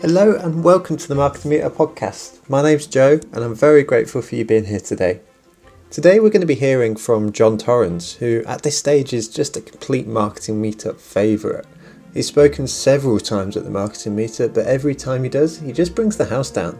Hello 0.00 0.36
and 0.36 0.62
welcome 0.62 0.96
to 0.96 1.08
the 1.08 1.16
Marketing 1.16 1.50
Meetup 1.50 1.72
podcast. 1.72 2.48
My 2.48 2.62
name's 2.62 2.86
Joe 2.86 3.18
and 3.32 3.42
I'm 3.42 3.56
very 3.56 3.82
grateful 3.82 4.22
for 4.22 4.36
you 4.36 4.44
being 4.44 4.64
here 4.64 4.78
today. 4.78 5.20
Today 5.90 6.20
we're 6.20 6.30
going 6.30 6.40
to 6.40 6.46
be 6.46 6.54
hearing 6.54 6.94
from 6.94 7.32
Jon 7.32 7.58
Torrens, 7.58 8.14
who 8.14 8.44
at 8.46 8.62
this 8.62 8.78
stage 8.78 9.12
is 9.12 9.28
just 9.28 9.56
a 9.56 9.60
complete 9.60 10.06
marketing 10.06 10.62
meetup 10.62 11.00
favourite. 11.00 11.64
He's 12.14 12.28
spoken 12.28 12.68
several 12.68 13.18
times 13.18 13.56
at 13.56 13.64
the 13.64 13.70
marketing 13.70 14.16
meetup, 14.16 14.54
but 14.54 14.66
every 14.66 14.94
time 14.94 15.24
he 15.24 15.28
does, 15.28 15.58
he 15.58 15.72
just 15.72 15.96
brings 15.96 16.16
the 16.16 16.26
house 16.26 16.52
down. 16.52 16.78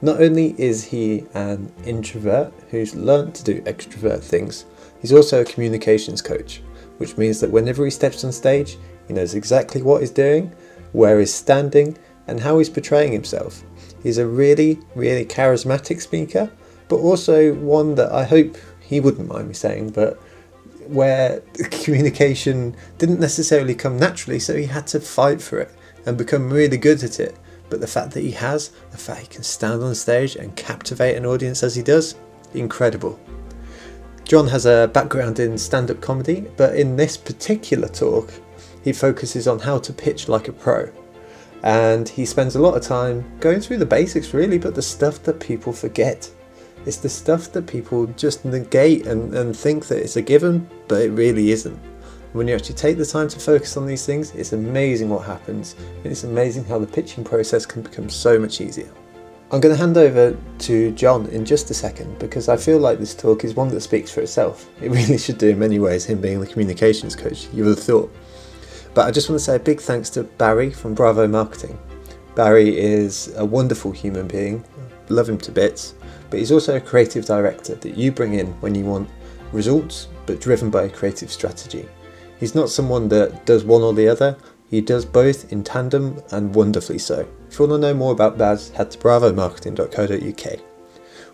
Not 0.00 0.22
only 0.22 0.54
is 0.56 0.84
he 0.84 1.24
an 1.34 1.72
introvert 1.84 2.54
who's 2.70 2.94
learnt 2.94 3.34
to 3.34 3.44
do 3.44 3.60
extrovert 3.62 4.20
things, 4.20 4.66
he's 5.00 5.12
also 5.12 5.40
a 5.40 5.44
communications 5.44 6.22
coach, 6.22 6.62
which 6.98 7.16
means 7.16 7.40
that 7.40 7.50
whenever 7.50 7.84
he 7.84 7.90
steps 7.90 8.22
on 8.22 8.30
stage, 8.30 8.78
he 9.08 9.14
knows 9.14 9.34
exactly 9.34 9.82
what 9.82 10.00
he's 10.00 10.10
doing, 10.10 10.54
where 10.92 11.18
he's 11.18 11.34
standing, 11.34 11.98
and 12.26 12.40
how 12.40 12.58
he's 12.58 12.68
portraying 12.68 13.12
himself. 13.12 13.62
He's 14.02 14.18
a 14.18 14.26
really, 14.26 14.78
really 14.94 15.24
charismatic 15.24 16.00
speaker, 16.00 16.50
but 16.88 16.96
also 16.96 17.54
one 17.54 17.94
that 17.94 18.12
I 18.12 18.24
hope 18.24 18.56
he 18.80 19.00
wouldn't 19.00 19.28
mind 19.28 19.48
me 19.48 19.54
saying, 19.54 19.90
but 19.90 20.20
where 20.86 21.40
communication 21.70 22.76
didn't 22.98 23.20
necessarily 23.20 23.74
come 23.74 23.96
naturally, 23.98 24.38
so 24.38 24.56
he 24.56 24.66
had 24.66 24.86
to 24.88 25.00
fight 25.00 25.40
for 25.40 25.60
it 25.60 25.70
and 26.04 26.18
become 26.18 26.52
really 26.52 26.76
good 26.76 27.02
at 27.02 27.20
it. 27.20 27.36
But 27.70 27.80
the 27.80 27.86
fact 27.86 28.10
that 28.12 28.20
he 28.20 28.32
has, 28.32 28.68
the 28.90 28.98
fact 28.98 29.20
he 29.20 29.26
can 29.28 29.42
stand 29.42 29.82
on 29.82 29.94
stage 29.94 30.36
and 30.36 30.54
captivate 30.56 31.16
an 31.16 31.24
audience 31.24 31.62
as 31.62 31.74
he 31.74 31.82
does, 31.82 32.16
incredible. 32.52 33.18
Jon 34.24 34.46
has 34.48 34.66
a 34.66 34.90
background 34.92 35.38
in 35.40 35.56
stand 35.56 35.90
up 35.90 36.00
comedy, 36.00 36.46
but 36.56 36.76
in 36.76 36.96
this 36.96 37.16
particular 37.16 37.88
talk, 37.88 38.30
he 38.84 38.92
focuses 38.92 39.48
on 39.48 39.58
how 39.58 39.78
to 39.78 39.92
pitch 39.92 40.28
like 40.28 40.48
a 40.48 40.52
pro 40.52 40.90
and 41.62 42.08
he 42.08 42.26
spends 42.26 42.56
a 42.56 42.60
lot 42.60 42.76
of 42.76 42.82
time 42.82 43.24
going 43.38 43.60
through 43.60 43.78
the 43.78 43.86
basics 43.86 44.34
really 44.34 44.58
but 44.58 44.74
the 44.74 44.82
stuff 44.82 45.22
that 45.22 45.38
people 45.40 45.72
forget. 45.72 46.30
It's 46.84 46.96
the 46.96 47.08
stuff 47.08 47.52
that 47.52 47.66
people 47.66 48.06
just 48.06 48.44
negate 48.44 49.06
and, 49.06 49.32
and 49.34 49.56
think 49.56 49.86
that 49.86 49.98
it's 49.98 50.16
a 50.16 50.22
given 50.22 50.68
but 50.88 51.02
it 51.02 51.10
really 51.10 51.52
isn't. 51.52 51.78
When 52.32 52.48
you 52.48 52.54
actually 52.54 52.76
take 52.76 52.96
the 52.96 53.06
time 53.06 53.28
to 53.28 53.38
focus 53.38 53.76
on 53.76 53.86
these 53.86 54.04
things 54.04 54.34
it's 54.34 54.52
amazing 54.52 55.08
what 55.08 55.24
happens 55.24 55.76
and 56.02 56.06
it's 56.06 56.24
amazing 56.24 56.64
how 56.64 56.78
the 56.78 56.86
pitching 56.86 57.22
process 57.24 57.64
can 57.64 57.82
become 57.82 58.08
so 58.08 58.38
much 58.38 58.60
easier. 58.60 58.90
I'm 59.52 59.60
going 59.60 59.74
to 59.74 59.78
hand 59.78 59.98
over 59.98 60.36
to 60.60 60.90
jon 60.92 61.26
in 61.26 61.44
just 61.44 61.70
a 61.70 61.74
second 61.74 62.18
because 62.18 62.48
i 62.48 62.56
feel 62.56 62.78
like 62.78 62.98
this 62.98 63.14
talk 63.14 63.44
is 63.44 63.54
one 63.54 63.68
that 63.68 63.82
speaks 63.82 64.10
for 64.10 64.22
itself. 64.22 64.68
It 64.80 64.90
really 64.90 65.18
should 65.18 65.38
do 65.38 65.50
in 65.50 65.58
many 65.58 65.78
ways 65.78 66.06
him 66.06 66.20
being 66.20 66.40
the 66.40 66.46
communications 66.46 67.14
coach. 67.14 67.48
You 67.52 67.64
would 67.64 67.76
have 67.76 67.84
thought 67.84 68.12
but 68.94 69.06
I 69.06 69.10
just 69.10 69.28
want 69.28 69.38
to 69.38 69.44
say 69.44 69.56
a 69.56 69.60
big 69.60 69.80
thanks 69.80 70.10
to 70.10 70.24
Barry 70.24 70.70
from 70.70 70.94
Bravo 70.94 71.26
Marketing. 71.26 71.78
Barry 72.34 72.78
is 72.78 73.32
a 73.36 73.44
wonderful 73.44 73.92
human 73.92 74.26
being, 74.26 74.64
love 75.08 75.28
him 75.28 75.38
to 75.38 75.52
bits, 75.52 75.94
but 76.30 76.38
he's 76.38 76.52
also 76.52 76.76
a 76.76 76.80
creative 76.80 77.24
director 77.26 77.74
that 77.74 77.96
you 77.96 78.10
bring 78.12 78.34
in 78.34 78.48
when 78.60 78.74
you 78.74 78.84
want 78.84 79.08
results 79.52 80.08
but 80.26 80.40
driven 80.40 80.70
by 80.70 80.84
a 80.84 80.88
creative 80.88 81.30
strategy. 81.30 81.88
He's 82.40 82.54
not 82.54 82.70
someone 82.70 83.08
that 83.08 83.44
does 83.46 83.64
one 83.64 83.82
or 83.82 83.92
the 83.92 84.08
other, 84.08 84.36
he 84.68 84.80
does 84.80 85.04
both 85.04 85.52
in 85.52 85.62
tandem 85.62 86.22
and 86.30 86.54
wonderfully 86.54 86.98
so. 86.98 87.28
If 87.50 87.58
you 87.58 87.66
want 87.66 87.82
to 87.82 87.88
know 87.88 87.94
more 87.94 88.12
about 88.12 88.38
Baz, 88.38 88.70
head 88.70 88.90
to 88.92 88.98
bravomarketing.co.uk. 88.98 90.60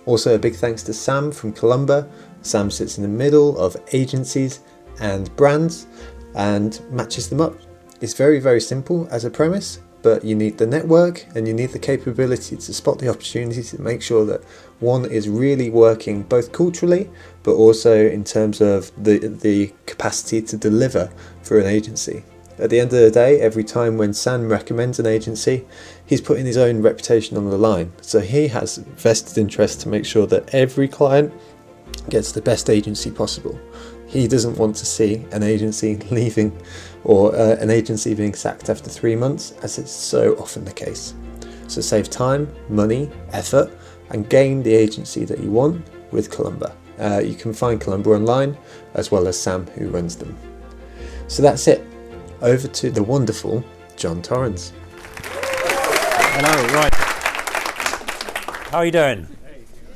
Also, 0.06 0.34
a 0.34 0.38
big 0.38 0.56
thanks 0.56 0.82
to 0.82 0.92
Sam 0.92 1.30
from 1.30 1.52
Columba. 1.52 2.08
Sam 2.42 2.70
sits 2.70 2.98
in 2.98 3.02
the 3.02 3.08
middle 3.08 3.56
of 3.58 3.76
agencies 3.92 4.60
and 5.00 5.34
brands 5.36 5.86
and 6.34 6.80
matches 6.90 7.28
them 7.28 7.40
up. 7.40 7.56
It's 8.00 8.14
very, 8.14 8.40
very 8.40 8.60
simple 8.60 9.08
as 9.10 9.24
a 9.24 9.30
premise, 9.30 9.80
but 10.02 10.24
you 10.24 10.34
need 10.34 10.58
the 10.58 10.66
network 10.66 11.26
and 11.34 11.46
you 11.48 11.54
need 11.54 11.70
the 11.70 11.78
capability 11.78 12.56
to 12.56 12.74
spot 12.74 12.98
the 12.98 13.08
opportunities 13.08 13.70
to 13.72 13.80
make 13.80 14.02
sure 14.02 14.24
that 14.26 14.44
one 14.80 15.04
is 15.04 15.28
really 15.28 15.70
working 15.70 16.22
both 16.22 16.52
culturally 16.52 17.10
but 17.42 17.54
also 17.54 18.06
in 18.06 18.22
terms 18.22 18.60
of 18.60 18.92
the, 19.02 19.18
the 19.18 19.72
capacity 19.86 20.40
to 20.42 20.56
deliver 20.56 21.10
for 21.42 21.58
an 21.58 21.66
agency. 21.66 22.22
At 22.58 22.70
the 22.70 22.80
end 22.80 22.92
of 22.92 22.98
the 22.98 23.10
day, 23.10 23.40
every 23.40 23.62
time 23.62 23.98
when 23.98 24.12
Sam 24.12 24.48
recommends 24.48 24.98
an 24.98 25.06
agency, 25.06 25.64
he's 26.04 26.20
putting 26.20 26.44
his 26.44 26.56
own 26.56 26.82
reputation 26.82 27.36
on 27.36 27.48
the 27.48 27.58
line. 27.58 27.92
So 28.00 28.18
he 28.18 28.48
has 28.48 28.78
vested 28.78 29.38
interest 29.38 29.80
to 29.82 29.88
make 29.88 30.04
sure 30.04 30.26
that 30.26 30.52
every 30.52 30.88
client 30.88 31.32
gets 32.08 32.32
the 32.32 32.42
best 32.42 32.68
agency 32.68 33.12
possible. 33.12 33.58
He 34.08 34.26
doesn't 34.26 34.56
want 34.56 34.74
to 34.76 34.86
see 34.86 35.26
an 35.32 35.42
agency 35.42 35.96
leaving 36.10 36.58
or 37.04 37.34
uh, 37.34 37.56
an 37.60 37.70
agency 37.70 38.14
being 38.14 38.34
sacked 38.34 38.70
after 38.70 38.88
three 38.88 39.14
months, 39.14 39.52
as 39.62 39.78
it's 39.78 39.92
so 39.92 40.34
often 40.36 40.64
the 40.64 40.72
case. 40.72 41.14
So 41.68 41.82
save 41.82 42.08
time, 42.08 42.50
money, 42.70 43.10
effort, 43.32 43.70
and 44.10 44.28
gain 44.28 44.62
the 44.62 44.74
agency 44.74 45.26
that 45.26 45.40
you 45.40 45.50
want 45.50 45.86
with 46.10 46.30
Columba. 46.30 46.74
Uh, 46.98 47.20
you 47.22 47.34
can 47.34 47.52
find 47.52 47.80
Columba 47.80 48.10
online 48.10 48.56
as 48.94 49.10
well 49.10 49.28
as 49.28 49.38
Sam, 49.38 49.66
who 49.68 49.90
runs 49.90 50.16
them. 50.16 50.36
So 51.28 51.42
that's 51.42 51.68
it. 51.68 51.86
Over 52.40 52.66
to 52.66 52.90
the 52.90 53.02
wonderful 53.02 53.62
Jon 53.96 54.22
Torrens. 54.22 54.72
Hello, 56.40 56.74
right. 56.74 56.94
How 58.70 58.78
are 58.78 58.86
you 58.86 58.92
doing? 58.92 59.26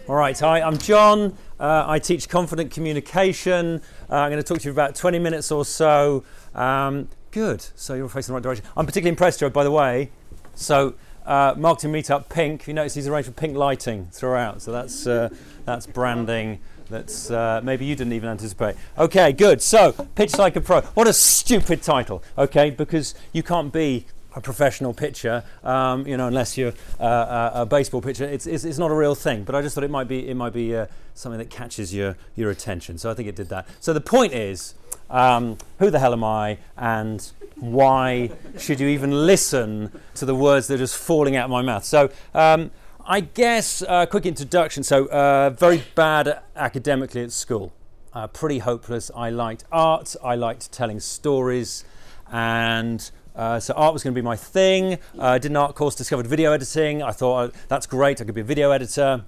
All 0.09 0.17
right, 0.17 0.39
hi, 0.39 0.61
I'm 0.61 0.77
Jon. 0.77 1.37
Uh, 1.59 1.85
I 1.87 2.01
teach 2.01 2.29
confident 2.29 2.73
communication. 2.73 3.81
Uh, 4.13 4.17
I'm 4.17 4.31
going 4.31 4.43
to 4.43 4.47
talk 4.47 4.59
to 4.59 4.69
you 4.69 4.75
for 4.75 4.79
about 4.79 4.95
20 4.95 5.19
minutes 5.19 5.51
or 5.51 5.65
so. 5.65 6.23
Um, 6.55 7.09
good. 7.31 7.65
So 7.77 7.95
you're 7.95 8.11
facing 8.11 8.35
the 8.35 8.37
right 8.37 8.43
direction. 8.43 8.67
I'm 8.77 8.85
particularly 8.85 9.09
impressed, 9.09 9.41
Joe, 9.41 9.49
by 9.49 9.65
the 9.65 9.71
way. 9.71 10.11
So, 10.55 10.97
uh, 11.25 11.55
marketing 11.57 11.93
meetup 11.93 12.29
pink. 12.29 12.69
You 12.69 12.75
notice 12.75 12.93
he's 12.93 13.09
arranged 13.09 13.29
for 13.29 13.33
pink 13.33 13.57
lighting 13.57 14.09
throughout. 14.13 14.61
So 14.61 14.71
that's 14.71 15.07
uh, 15.07 15.31
that's 15.65 15.87
branding. 15.87 16.61
That's 16.91 17.31
uh, 17.31 17.63
maybe 17.65 17.87
you 17.87 17.97
didn't 17.97 18.13
even 18.13 18.29
anticipate. 18.29 18.77
Okay, 18.99 19.33
good. 19.33 19.63
So, 19.63 19.93
pitch 20.15 20.37
like 20.37 20.57
a 20.57 20.61
pro. 20.61 20.83
What 20.83 21.09
a 21.09 21.15
stupid 21.15 21.81
title. 21.83 22.23
Okay, 22.37 22.69
because 22.69 23.15
you 23.33 23.43
can't 23.43 23.73
be 23.73 24.05
a 24.35 24.41
professional 24.41 24.95
pitcher, 24.95 25.45
um, 25.63 26.07
you 26.07 26.17
know, 26.17 26.27
unless 26.27 26.57
you're 26.57 26.73
uh, 26.99 27.51
a, 27.55 27.63
a, 27.63 27.67
baseball 27.67 28.01
pitcher, 28.01 28.25
it's, 28.25 28.47
it's, 28.47 28.65
it's, 28.65 28.79
not 28.79 28.91
a 28.91 28.95
real 28.95 29.15
thing. 29.15 29.45
But 29.45 29.55
I 29.55 29.63
just 29.63 29.75
thought 29.75 29.85
it 29.85 29.91
might 29.91 30.09
be 30.09 30.29
it 30.29 30.35
might 30.35 30.53
be 30.53 30.75
uh, 30.75 30.87
something 31.15 31.39
that 31.39 31.51
catches 31.51 31.95
your 31.95 32.17
your 32.35 32.51
attention. 32.51 32.99
So 32.99 33.11
I 33.11 33.15
think 33.15 33.29
it 33.29 33.37
did 33.37 33.49
that. 33.51 33.67
So 33.81 33.93
the 33.93 34.01
point 34.01 34.33
is, 34.33 34.75
um, 35.11 35.59
who 35.79 35.91
the 35.91 35.99
hell 35.99 36.13
am 36.13 36.25
I, 36.25 36.59
and 36.77 37.31
why 37.57 38.31
should 38.59 38.81
you 38.81 38.89
even 38.89 39.27
listen 39.27 39.93
to 40.15 40.25
the 40.25 40.35
words 40.35 40.67
that 40.69 40.75
are 40.75 40.79
just 40.79 40.97
falling 40.97 41.37
out 41.37 41.45
of 41.45 41.51
my 41.51 41.63
mouth? 41.63 41.85
So. 41.85 42.11
Um, 42.35 42.71
I 43.05 43.19
guess 43.19 43.83
a 43.83 43.91
uh, 43.91 44.07
quick 44.07 44.27
introduction. 44.27 44.85
So, 44.85 45.07
uh, 45.07 45.51
very 45.51 45.83
bad 45.97 46.39
academically 46.55 47.25
at 47.25 47.33
school, 47.33 47.73
uh, 48.13 48.29
pretty 48.29 48.61
hopeless. 48.61 49.11
I 49.17 49.29
liked 49.29 49.65
art, 49.73 50.15
I 50.23 50.37
liked 50.37 50.71
telling 50.71 51.01
stories, 51.01 51.85
and 52.31 53.11
uh, 53.35 53.59
so 53.59 53.75
art 53.75 53.93
was 53.93 54.03
going 54.03 54.15
to 54.15 54.21
be 54.21 54.25
my 54.25 54.37
thing. 54.37 54.95
Uh, 55.19 55.23
I 55.23 55.39
did 55.39 55.51
an 55.51 55.57
art 55.57 55.75
course, 55.75 55.95
discovered 55.95 56.27
video 56.27 56.53
editing. 56.53 57.03
I 57.03 57.13
thought 57.13 57.51
oh, 57.51 57.59
that's 57.69 57.87
great. 57.87 58.21
I 58.21 58.25
could 58.25 58.35
be 58.35 58.43
a 58.43 58.45
video 58.45 58.71
editor, 58.71 59.25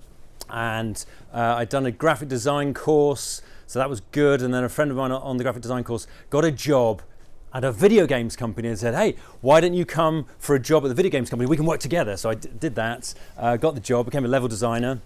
and 0.51 1.05
uh, 1.33 1.57
I'd 1.59 1.69
done 1.69 1.87
a 1.87 1.91
graphic 1.91 2.29
design 2.29 2.75
course, 2.75 3.41
so 3.67 3.79
that 3.79 3.89
was 3.89 4.01
good. 4.13 4.43
And 4.43 4.53
then 4.53 4.65
a 4.65 4.69
friend 4.69 4.91
of 4.91 4.97
mine 4.97 5.11
on 5.11 5.37
the 5.37 5.45
graphic 5.45 5.63
design 5.63 5.85
course 5.85 6.07
got 6.31 6.45
a 6.45 6.51
job 6.51 7.03
at 7.53 7.65
a 7.65 7.73
video 7.73 8.07
games 8.07 8.37
company 8.37 8.69
and 8.69 8.79
said, 8.79 8.95
"Hey, 8.95 9.17
why 9.41 9.61
don't 9.61 9.75
you 9.75 9.87
come 9.87 10.27
for 10.39 10.55
a 10.55 10.61
job 10.61 10.85
at 10.85 10.89
the 10.89 10.95
video 10.95 11.11
games 11.11 11.31
company? 11.31 11.49
We 11.49 11.57
can 11.57 11.67
work 11.67 11.81
together." 11.81 12.17
So 12.17 12.31
I 12.31 12.35
d- 12.35 12.51
did 12.59 12.75
that, 12.75 13.15
uh, 13.39 13.57
got 13.57 13.75
the 13.75 13.81
job, 13.81 14.07
became 14.07 14.25
a 14.25 14.29
level 14.29 14.49
designer 14.49 15.01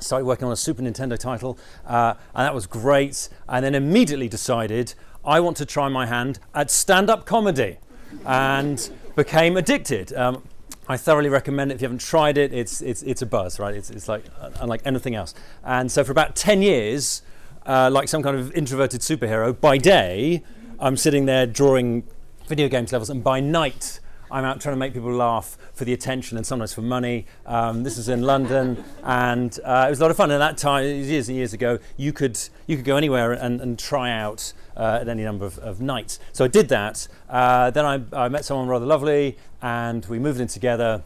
started 0.00 0.24
working 0.24 0.44
on 0.44 0.52
a 0.52 0.56
Super 0.56 0.82
Nintendo 0.82 1.16
title, 1.16 1.56
uh, 1.86 2.14
and 2.34 2.44
that 2.44 2.52
was 2.52 2.66
great. 2.66 3.28
And 3.48 3.64
then 3.64 3.76
immediately 3.76 4.28
decided 4.28 4.94
I 5.24 5.38
want 5.38 5.56
to 5.58 5.64
try 5.64 5.88
my 5.88 6.06
hand 6.06 6.40
at 6.52 6.68
stand 6.68 7.08
up 7.08 7.26
comedy 7.26 7.78
and 8.26 8.90
became 9.16 9.56
addicted. 9.56 10.12
Um, 10.14 10.42
I 10.86 10.96
thoroughly 10.96 11.30
recommend 11.30 11.70
it 11.70 11.76
if 11.76 11.80
you 11.80 11.86
haven't 11.86 12.00
tried 12.00 12.36
it. 12.36 12.52
It's, 12.52 12.82
it's, 12.82 13.02
it's 13.02 13.22
a 13.22 13.26
buzz, 13.26 13.58
right? 13.58 13.74
It's, 13.74 13.90
it's 13.90 14.08
like 14.08 14.24
unlike 14.60 14.82
anything 14.84 15.14
else. 15.14 15.34
And 15.64 15.90
so 15.90 16.04
for 16.04 16.12
about 16.12 16.36
10 16.36 16.60
years, 16.60 17.22
uh, 17.64 17.90
like 17.90 18.08
some 18.08 18.22
kind 18.22 18.36
of 18.36 18.52
introverted 18.54 19.00
superhero, 19.00 19.58
by 19.58 19.78
day, 19.78 20.42
I'm 20.78 20.96
sitting 20.96 21.24
there 21.24 21.46
drawing 21.46 22.04
video 22.46 22.68
games 22.68 22.92
levels, 22.92 23.08
and 23.08 23.24
by 23.24 23.40
night, 23.40 24.00
I'm 24.30 24.44
out 24.44 24.60
trying 24.60 24.74
to 24.74 24.78
make 24.78 24.94
people 24.94 25.12
laugh 25.12 25.56
for 25.74 25.84
the 25.84 25.92
attention 25.92 26.36
and 26.36 26.46
sometimes 26.46 26.72
for 26.72 26.82
money. 26.82 27.26
Um, 27.46 27.82
this 27.82 27.98
is 27.98 28.08
in 28.08 28.22
London, 28.22 28.82
and 29.02 29.58
uh, 29.64 29.84
it 29.86 29.90
was 29.90 30.00
a 30.00 30.02
lot 30.02 30.10
of 30.10 30.16
fun. 30.16 30.30
At 30.30 30.38
that 30.38 30.56
time, 30.56 30.84
years 30.84 31.28
and 31.28 31.36
years 31.36 31.52
ago, 31.52 31.78
you 31.96 32.12
could 32.12 32.38
you 32.66 32.76
could 32.76 32.84
go 32.84 32.96
anywhere 32.96 33.32
and, 33.32 33.60
and 33.60 33.78
try 33.78 34.10
out 34.10 34.52
uh, 34.76 34.98
at 35.00 35.08
any 35.08 35.22
number 35.22 35.44
of, 35.44 35.58
of, 35.58 35.80
nights. 35.80 36.18
So 36.32 36.44
I 36.44 36.48
did 36.48 36.68
that. 36.68 37.06
Uh, 37.28 37.70
then 37.70 37.84
I, 37.84 38.00
I 38.12 38.28
met 38.28 38.44
someone 38.44 38.68
rather 38.68 38.86
lovely, 38.86 39.36
and 39.62 40.04
we 40.06 40.18
moved 40.18 40.40
in 40.40 40.48
together. 40.48 41.02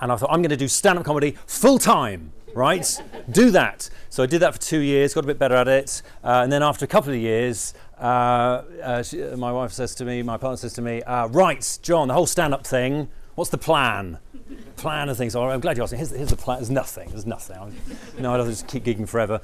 And 0.00 0.10
I 0.10 0.16
thought 0.16 0.30
I'm 0.30 0.42
going 0.42 0.50
to 0.50 0.56
do 0.56 0.68
stand-up 0.68 1.04
comedy 1.04 1.36
full 1.46 1.78
time 1.78 2.32
right? 2.54 3.02
Do 3.30 3.50
that. 3.50 3.90
So 4.08 4.22
I 4.22 4.26
did 4.26 4.40
that 4.40 4.54
for 4.54 4.60
two 4.60 4.78
years, 4.78 5.12
got 5.12 5.24
a 5.24 5.26
bit 5.26 5.38
better 5.38 5.56
at 5.56 5.68
it. 5.68 6.02
Uh, 6.22 6.40
and 6.42 6.52
then 6.52 6.62
after 6.62 6.84
a 6.84 6.88
couple 6.88 7.12
of 7.12 7.18
years, 7.18 7.74
she, 7.98 9.18
my 9.36 9.52
wife 9.52 9.72
says 9.72 9.94
to 9.96 10.04
me, 10.04 10.22
my 10.22 10.36
partner 10.36 10.56
says 10.56 10.72
to 10.74 10.82
me, 10.82 11.02
uh, 11.02 11.26
right, 11.28 11.78
Jon, 11.82 12.08
the 12.08 12.14
whole 12.14 12.26
stand 12.26 12.54
up 12.54 12.66
thing, 12.66 13.08
what's 13.34 13.50
the 13.50 13.58
plan? 13.58 14.18
plan 14.76 15.08
and 15.08 15.16
things. 15.16 15.36
Oh, 15.36 15.48
I'm 15.48 15.60
glad 15.60 15.76
you 15.76 15.82
asked 15.82 15.92
me. 15.92 15.98
Here's, 15.98 16.10
here's 16.10 16.30
the 16.30 16.36
plan. 16.36 16.58
There's 16.58 16.70
nothing. 16.70 17.10
There's 17.10 17.26
nothing. 17.26 17.56
I'm, 17.56 17.74
no, 18.18 18.34
I'd 18.34 18.46
just 18.46 18.68
keep 18.68 18.84
gigging 18.84 19.08
forever. 19.08 19.40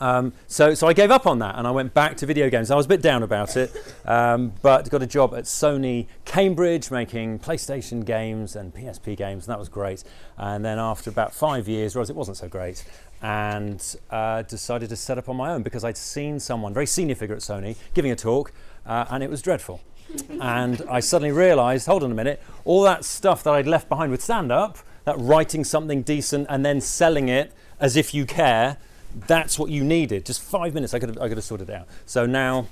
Um, 0.00 0.32
so, 0.46 0.74
so 0.74 0.86
I 0.86 0.94
gave 0.94 1.10
up 1.10 1.26
on 1.26 1.40
that 1.40 1.56
and 1.56 1.66
I 1.66 1.70
went 1.70 1.92
back 1.92 2.16
to 2.18 2.26
video 2.26 2.48
games. 2.48 2.70
I 2.70 2.74
was 2.74 2.86
a 2.86 2.88
bit 2.88 3.02
down 3.02 3.22
about 3.22 3.56
it, 3.56 3.70
um, 4.06 4.54
but 4.62 4.88
got 4.88 5.02
a 5.02 5.06
job 5.06 5.34
at 5.34 5.44
Sony 5.44 6.06
Cambridge 6.24 6.90
making 6.90 7.40
PlayStation 7.40 8.04
games 8.04 8.56
and 8.56 8.74
PSP 8.74 9.14
games, 9.14 9.46
and 9.46 9.52
that 9.52 9.58
was 9.58 9.68
great. 9.68 10.02
And 10.38 10.64
then 10.64 10.78
after 10.78 11.10
about 11.10 11.34
five 11.34 11.68
years, 11.68 11.94
realised 11.94 12.10
it 12.10 12.16
wasn't 12.16 12.38
so 12.38 12.48
great, 12.48 12.82
and 13.22 13.96
uh, 14.10 14.42
decided 14.42 14.88
to 14.88 14.96
set 14.96 15.18
up 15.18 15.28
on 15.28 15.36
my 15.36 15.52
own 15.52 15.62
because 15.62 15.84
I'd 15.84 15.96
seen 15.96 16.40
someone, 16.40 16.72
very 16.72 16.86
senior 16.86 17.14
figure 17.14 17.34
at 17.34 17.42
Sony, 17.42 17.76
giving 17.94 18.10
a 18.10 18.16
talk, 18.16 18.52
uh, 18.86 19.04
and 19.10 19.22
it 19.22 19.30
was 19.30 19.42
dreadful. 19.42 19.80
and 20.40 20.82
I 20.90 21.00
suddenly 21.00 21.32
realised, 21.32 21.86
hold 21.86 22.02
on 22.02 22.10
a 22.10 22.14
minute, 22.14 22.42
all 22.64 22.82
that 22.82 23.04
stuff 23.04 23.42
that 23.44 23.54
I'd 23.54 23.66
left 23.66 23.88
behind 23.88 24.10
with 24.10 24.22
stand 24.22 24.50
up, 24.50 24.78
that 25.04 25.16
writing 25.18 25.64
something 25.64 26.02
decent 26.02 26.46
and 26.50 26.64
then 26.64 26.80
selling 26.80 27.28
it 27.28 27.52
as 27.78 27.96
if 27.96 28.12
you 28.12 28.26
care 28.26 28.78
that's 29.26 29.58
what 29.58 29.70
you 29.70 29.84
needed. 29.84 30.24
Just 30.24 30.42
five 30.42 30.74
minutes, 30.74 30.94
I 30.94 30.98
could 30.98 31.10
have, 31.10 31.18
I 31.18 31.28
could 31.28 31.36
have 31.36 31.44
sorted 31.44 31.68
it 31.68 31.74
out. 31.74 31.88
So 32.06 32.26
now 32.26 32.66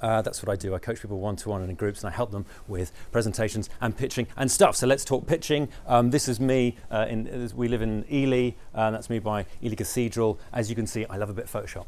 uh, 0.00 0.22
that's 0.22 0.42
what 0.42 0.50
I 0.50 0.56
do. 0.56 0.74
I 0.74 0.78
coach 0.78 1.00
people 1.00 1.18
one 1.18 1.36
to 1.36 1.48
one 1.48 1.60
and 1.60 1.70
in 1.70 1.76
groups, 1.76 2.00
and 2.02 2.12
I 2.12 2.16
help 2.16 2.30
them 2.30 2.46
with 2.68 2.92
presentations 3.12 3.68
and 3.80 3.96
pitching 3.96 4.26
and 4.36 4.50
stuff. 4.50 4.76
So 4.76 4.86
let's 4.86 5.04
talk 5.04 5.26
pitching. 5.26 5.68
Um, 5.86 6.10
this 6.10 6.28
is 6.28 6.40
me. 6.40 6.76
Uh, 6.90 7.06
in, 7.08 7.50
we 7.54 7.68
live 7.68 7.82
in 7.82 8.04
Ely, 8.10 8.52
and 8.74 8.94
that's 8.94 9.10
me 9.10 9.18
by 9.18 9.46
Ely 9.62 9.74
Cathedral. 9.74 10.38
As 10.52 10.70
you 10.70 10.76
can 10.76 10.86
see, 10.86 11.06
I 11.06 11.16
love 11.16 11.30
a 11.30 11.34
bit 11.34 11.44
of 11.44 11.52
Photoshop. 11.52 11.86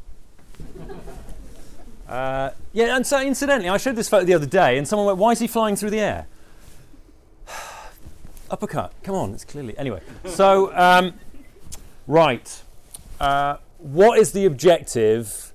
uh, 2.07 2.51
yeah, 2.71 2.95
and 2.95 3.05
so 3.05 3.21
incidentally, 3.21 3.69
I 3.69 3.77
showed 3.77 3.95
this 3.95 4.09
photo 4.09 4.25
the 4.25 4.33
other 4.33 4.45
day, 4.45 4.77
and 4.77 4.87
someone 4.87 5.07
went, 5.07 5.17
"Why 5.17 5.31
is 5.31 5.39
he 5.39 5.47
flying 5.47 5.75
through 5.75 5.91
the 5.91 5.99
air?" 5.99 6.27
Uppercut. 8.51 8.93
Come 9.03 9.15
on, 9.15 9.33
it's 9.33 9.45
clearly 9.45 9.77
anyway. 9.77 10.01
So 10.25 10.75
um, 10.75 11.13
right. 12.07 12.61
Uh, 13.19 13.57
what 13.77 14.17
is 14.17 14.31
the 14.31 14.45
objective 14.45 15.52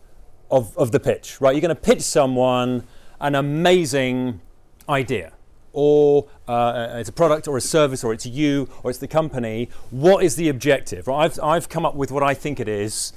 of, 0.50 0.76
of 0.76 0.92
the 0.92 1.00
pitch, 1.00 1.40
right? 1.40 1.54
You're 1.54 1.60
going 1.60 1.74
to 1.74 1.80
pitch 1.80 2.02
someone 2.02 2.84
an 3.20 3.34
amazing 3.34 4.40
idea, 4.88 5.32
or 5.72 6.28
uh, 6.46 6.88
it's 6.94 7.08
a 7.08 7.12
product, 7.12 7.48
or 7.48 7.56
a 7.56 7.60
service, 7.60 8.04
or 8.04 8.12
it's 8.12 8.26
you, 8.26 8.68
or 8.82 8.90
it's 8.90 8.98
the 8.98 9.08
company. 9.08 9.68
What 9.90 10.24
is 10.24 10.36
the 10.36 10.48
objective? 10.48 11.06
Right? 11.06 11.24
I've, 11.24 11.40
I've 11.42 11.68
come 11.68 11.84
up 11.84 11.94
with 11.94 12.10
what 12.10 12.22
I 12.22 12.34
think 12.34 12.60
it 12.60 12.68
is. 12.68 13.12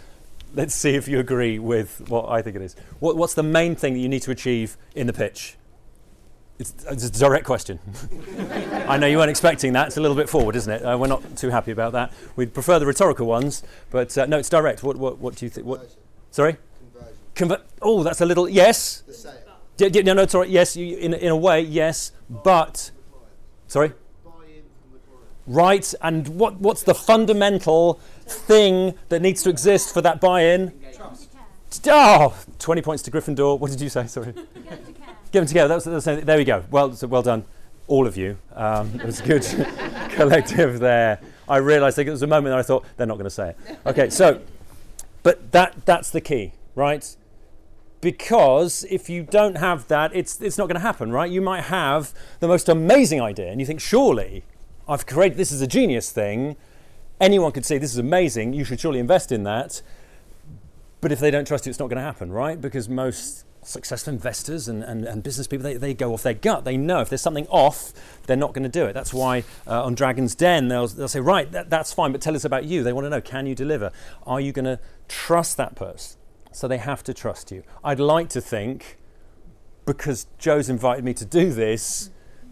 Let's 0.53 0.75
see 0.75 0.95
if 0.95 1.07
you 1.07 1.19
agree 1.19 1.59
with 1.59 2.09
what 2.09 2.29
I 2.29 2.41
think 2.41 2.57
it 2.57 2.61
is. 2.61 2.75
What, 2.99 3.15
what's 3.15 3.33
the 3.33 3.43
main 3.43 3.75
thing 3.75 3.93
that 3.93 3.99
you 3.99 4.09
need 4.09 4.21
to 4.23 4.31
achieve 4.31 4.75
in 4.95 5.07
the 5.07 5.13
pitch? 5.13 5.55
It's, 6.59 6.75
it's, 6.91 7.05
a 7.05 7.11
direct 7.11 7.45
question. 7.45 7.79
I 8.87 8.97
know 8.97 9.07
you 9.07 9.17
weren't 9.17 9.31
expecting 9.31 9.73
that. 9.73 9.87
It's 9.87 9.97
a 9.97 10.01
little 10.01 10.15
bit 10.15 10.29
forward, 10.29 10.55
isn't 10.55 10.71
it? 10.71 10.83
Uh, 10.83 10.95
we're 10.95 11.07
not 11.07 11.35
too 11.35 11.49
happy 11.49 11.71
about 11.71 11.93
that. 11.93 12.13
We'd 12.35 12.53
prefer 12.53 12.77
the 12.77 12.85
rhetorical 12.85 13.25
ones, 13.25 13.63
but 13.89 14.15
uh, 14.15 14.27
no, 14.27 14.37
it's 14.37 14.49
direct. 14.49 14.83
What, 14.83 14.97
what, 14.97 15.17
what 15.17 15.35
do 15.35 15.45
you 15.45 15.49
think? 15.49 15.67
Sorry? 16.29 16.57
Conver- 17.41 17.61
oh, 17.81 18.03
that's 18.03 18.21
a 18.21 18.25
little. 18.25 18.47
Yes. 18.47 19.01
D- 19.77 19.89
d- 19.89 20.03
no, 20.03 20.13
no, 20.13 20.25
right. 20.31 20.47
Yes, 20.49 20.77
you, 20.77 20.95
in, 20.97 21.13
in 21.15 21.29
a 21.29 21.35
way, 21.35 21.61
yes, 21.61 22.11
but. 22.29 22.91
Sorry? 23.67 23.93
Right, 25.47 25.91
and 26.03 26.27
what, 26.27 26.59
what's 26.59 26.83
the 26.83 26.93
fundamental 26.93 27.99
thing 28.25 28.93
that 29.09 29.23
needs 29.23 29.41
to 29.43 29.49
exist 29.49 29.91
for 29.91 30.01
that 30.01 30.21
buy 30.21 30.43
in? 30.43 30.71
Oh, 31.87 32.37
20 32.59 32.81
points 32.83 33.01
to 33.03 33.11
Gryffindor. 33.11 33.57
What 33.59 33.71
did 33.71 33.81
you 33.81 33.89
say? 33.89 34.05
Sorry. 34.05 34.33
Get 34.33 35.31
them 35.31 35.45
together. 35.47 35.79
That 35.79 35.85
was, 35.93 36.05
that 36.05 36.25
there 36.25 36.37
we 36.37 36.43
go. 36.43 36.63
Well, 36.69 36.93
so 36.93 37.07
well 37.07 37.23
done, 37.23 37.43
all 37.87 38.05
of 38.05 38.17
you. 38.17 38.37
Um, 38.53 38.93
it 38.95 39.05
was 39.05 39.19
a 39.19 39.25
good 39.25 39.43
collective 40.11 40.79
there. 40.79 41.19
I 41.49 41.57
realised 41.57 41.97
there 41.97 42.05
was 42.05 42.21
a 42.21 42.27
moment 42.27 42.51
that 42.51 42.59
I 42.59 42.63
thought 42.63 42.85
they're 42.97 43.07
not 43.07 43.15
going 43.15 43.23
to 43.23 43.29
say 43.31 43.49
it. 43.49 43.57
Okay, 43.87 44.09
so, 44.11 44.41
but 45.23 45.51
that 45.53 45.85
that's 45.85 46.11
the 46.11 46.21
key, 46.21 46.51
right? 46.75 47.15
Because 48.01 48.83
if 48.89 49.09
you 49.09 49.21
don't 49.21 49.57
have 49.57 49.87
that, 49.87 50.11
it's 50.15 50.41
it's 50.41 50.57
not 50.57 50.67
going 50.67 50.75
to 50.75 50.81
happen, 50.81 51.11
right? 51.11 51.29
You 51.29 51.41
might 51.41 51.65
have 51.65 52.13
the 52.39 52.47
most 52.47 52.67
amazing 52.67 53.21
idea, 53.21 53.51
and 53.51 53.59
you 53.59 53.65
think, 53.67 53.79
surely, 53.79 54.43
I've 54.87 55.05
created 55.05 55.37
this 55.37 55.51
is 55.51 55.61
a 55.61 55.67
genius 55.67 56.11
thing. 56.11 56.57
Anyone 57.19 57.51
could 57.51 57.65
say 57.65 57.77
this 57.77 57.91
is 57.91 57.99
amazing. 57.99 58.53
You 58.53 58.63
should 58.63 58.79
surely 58.79 58.99
invest 58.99 59.31
in 59.31 59.43
that. 59.43 59.83
But 60.99 61.11
if 61.11 61.19
they 61.19 61.31
don't 61.31 61.47
trust 61.47 61.65
you, 61.65 61.69
it's 61.69 61.79
not 61.79 61.87
going 61.87 61.97
to 61.97 62.03
happen, 62.03 62.31
right? 62.31 62.59
Because 62.59 62.89
most 62.89 63.45
successful 63.63 64.13
investors 64.13 64.67
and, 64.67 64.83
and, 64.83 65.05
and, 65.05 65.21
business 65.21 65.47
people, 65.47 65.63
they, 65.63 65.77
they 65.77 65.93
go 65.93 66.13
off 66.13 66.23
their 66.23 66.33
gut. 66.33 66.63
They 66.63 66.77
know 66.77 67.01
if 67.01 67.09
there's 67.09 67.21
something 67.21 67.47
off, 67.47 67.93
they're 68.25 68.35
not 68.35 68.53
going 68.53 68.63
to 68.63 68.69
do 68.69 68.85
it. 68.85 68.93
That's 68.93 69.13
why 69.13 69.43
uh, 69.67 69.83
on 69.83 69.93
Dragon's 69.93 70.33
Den, 70.33 70.67
they'll, 70.67 70.87
they'll 70.87 71.07
say, 71.07 71.19
right, 71.19 71.51
that, 71.51 71.69
that's 71.69 71.93
fine, 71.93 72.11
but 72.11 72.21
tell 72.21 72.35
us 72.35 72.43
about 72.43 72.65
you. 72.65 72.81
They 72.83 72.93
want 72.93 73.05
to 73.05 73.09
know, 73.09 73.21
can 73.21 73.45
you 73.45 73.53
deliver? 73.53 73.91
Are 74.25 74.41
you 74.41 74.51
going 74.51 74.65
to 74.65 74.79
trust 75.07 75.57
that 75.57 75.75
person? 75.75 76.20
So 76.51 76.67
they 76.67 76.77
have 76.77 77.03
to 77.03 77.13
trust 77.13 77.51
you. 77.51 77.63
I'd 77.83 77.99
like 77.99 78.29
to 78.29 78.41
think, 78.41 78.97
because 79.85 80.27
Joe's 80.37 80.69
invited 80.69 81.03
me 81.03 81.13
to 81.15 81.25
do 81.25 81.51
this, 81.51 82.09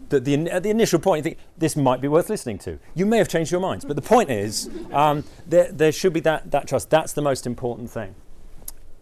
that 0.08 0.24
the, 0.24 0.50
at 0.50 0.62
the 0.62 0.70
initial 0.70 0.98
point, 0.98 1.18
you 1.18 1.22
think 1.22 1.38
this 1.56 1.76
might 1.76 2.00
be 2.00 2.08
worth 2.08 2.28
listening 2.28 2.58
to. 2.60 2.78
You 2.94 3.06
may 3.06 3.18
have 3.18 3.28
changed 3.28 3.52
your 3.52 3.60
minds, 3.60 3.84
but 3.84 3.96
the 3.96 4.02
point 4.02 4.30
is, 4.30 4.68
um, 4.92 5.24
there, 5.46 5.70
there 5.70 5.92
should 5.92 6.12
be 6.12 6.20
that, 6.20 6.50
that 6.50 6.66
trust. 6.66 6.90
That's 6.90 7.12
the 7.12 7.22
most 7.22 7.46
important 7.46 7.90
thing 7.90 8.14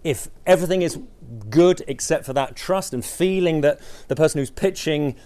if 0.05 0.29
everything 0.47 0.83
is 0.83 0.99
good 1.51 1.83
except 1.87 2.25
for 2.25 2.33
that 2.33 2.57
trust 2.57 2.95
and 2.95 3.05
feeling 3.05 3.61
that 3.63 3.81
the 4.09 4.17
person 4.17 4.39
who's 4.39 4.51
pitching 4.51 5.17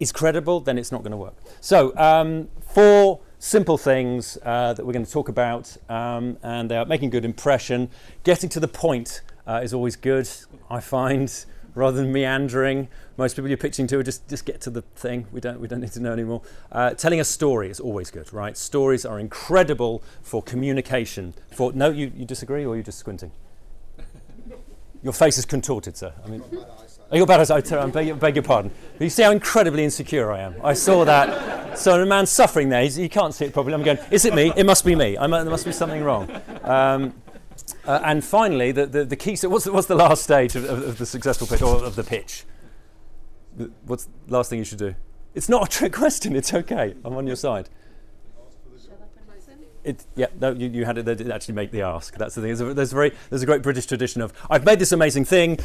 is 0.00 0.12
credible, 0.12 0.60
then 0.60 0.78
it's 0.78 0.92
not 0.92 1.02
going 1.02 1.10
to 1.10 1.16
work. 1.16 1.34
So, 1.60 1.96
um, 1.96 2.48
four 2.66 3.20
simple 3.44 3.76
things 3.76 4.38
uh, 4.42 4.72
that 4.72 4.86
we're 4.86 4.92
going 4.94 5.04
to 5.04 5.12
talk 5.12 5.28
about, 5.28 5.76
um, 5.90 6.38
and 6.42 6.70
they 6.70 6.78
are 6.78 6.86
making 6.86 7.10
good 7.10 7.26
impression. 7.26 7.90
Getting 8.22 8.48
to 8.48 8.58
the 8.58 8.68
point 8.68 9.20
uh, 9.46 9.60
is 9.62 9.74
always 9.74 9.96
good, 9.96 10.28
I 10.70 10.80
find 10.80 11.30
rather 11.74 11.98
than 11.98 12.10
meandering. 12.10 12.88
Most 13.18 13.36
people 13.36 13.48
you're 13.48 13.58
pitching 13.58 13.86
to 13.88 14.02
just 14.02 14.26
just 14.28 14.46
get 14.46 14.62
to 14.62 14.70
the 14.70 14.80
thing. 14.96 15.26
We 15.30 15.42
don't 15.42 15.60
we 15.60 15.68
don't 15.68 15.82
need 15.82 15.92
to 15.92 16.00
know 16.00 16.12
anymore. 16.12 16.40
Uh, 16.72 16.94
telling 16.94 17.20
a 17.20 17.24
story 17.24 17.68
is 17.68 17.80
always 17.80 18.10
good, 18.10 18.32
right? 18.32 18.56
Stories 18.56 19.04
are 19.04 19.18
incredible 19.18 20.02
for 20.22 20.42
communication. 20.42 21.34
For 21.52 21.70
no, 21.74 21.90
you, 21.90 22.10
you 22.16 22.24
disagree 22.24 22.64
or 22.64 22.72
are 22.72 22.76
you 22.76 22.82
just 22.82 22.98
squinting? 22.98 23.30
Your 25.02 25.12
face 25.12 25.36
is 25.36 25.44
contorted, 25.44 25.98
sir. 25.98 26.14
I 26.24 26.28
mean. 26.28 26.42
You're 27.14 27.26
bad 27.26 27.40
as 27.40 27.50
I 27.50 27.60
beg, 27.60 28.18
beg 28.18 28.36
your 28.36 28.42
pardon. 28.42 28.72
But 28.98 29.04
you 29.04 29.10
see 29.10 29.22
how 29.22 29.30
incredibly 29.30 29.84
insecure 29.84 30.32
I 30.32 30.40
am. 30.40 30.56
I 30.64 30.74
saw 30.74 31.04
that. 31.04 31.78
so 31.78 32.00
a 32.00 32.04
man 32.04 32.26
suffering 32.26 32.68
there, 32.68 32.84
he 32.86 33.08
can't 33.08 33.32
see 33.32 33.44
it 33.44 33.52
properly. 33.52 33.74
I'm 33.74 33.84
going, 33.84 33.98
is 34.10 34.24
it 34.24 34.34
me? 34.34 34.52
It 34.56 34.66
must 34.66 34.84
be 34.84 34.94
me. 34.96 35.16
I'm, 35.16 35.30
there 35.30 35.44
must 35.44 35.64
be 35.64 35.72
something 35.72 36.02
wrong. 36.02 36.28
Um, 36.64 37.14
uh, 37.86 38.00
and 38.04 38.24
finally, 38.24 38.72
the, 38.72 38.86
the, 38.86 39.04
the 39.04 39.16
key. 39.16 39.36
So, 39.36 39.48
what's 39.48 39.64
the, 39.64 39.72
what's 39.72 39.86
the 39.86 39.94
last 39.94 40.24
stage 40.24 40.56
of, 40.56 40.64
of, 40.64 40.82
of, 40.82 40.98
the 40.98 41.06
successful 41.06 41.46
pitch 41.46 41.62
or 41.62 41.84
of 41.84 41.94
the 41.96 42.02
pitch? 42.02 42.44
What's 43.86 44.08
the 44.26 44.34
last 44.34 44.50
thing 44.50 44.58
you 44.58 44.64
should 44.64 44.78
do? 44.78 44.94
It's 45.34 45.48
not 45.48 45.66
a 45.66 45.70
trick 45.70 45.92
question. 45.92 46.34
It's 46.34 46.52
okay. 46.52 46.94
I'm 47.04 47.16
on 47.16 47.26
your 47.26 47.36
side. 47.36 47.68
It, 49.84 50.04
yeah, 50.16 50.26
no, 50.40 50.50
you, 50.50 50.68
you 50.68 50.84
had 50.86 50.96
it. 50.96 51.04
Did 51.04 51.30
actually 51.30 51.54
make 51.54 51.70
the 51.70 51.82
ask. 51.82 52.16
That's 52.16 52.34
the 52.34 52.40
thing. 52.40 52.48
There's 52.48 52.60
a, 52.60 52.74
there's 52.74 52.92
a, 52.92 52.94
very, 52.94 53.12
there's 53.28 53.42
a 53.42 53.46
great 53.46 53.62
British 53.62 53.84
tradition 53.84 54.22
of 54.22 54.32
I've 54.48 54.64
made 54.64 54.78
this 54.78 54.92
amazing 54.92 55.26
thing, 55.26 55.58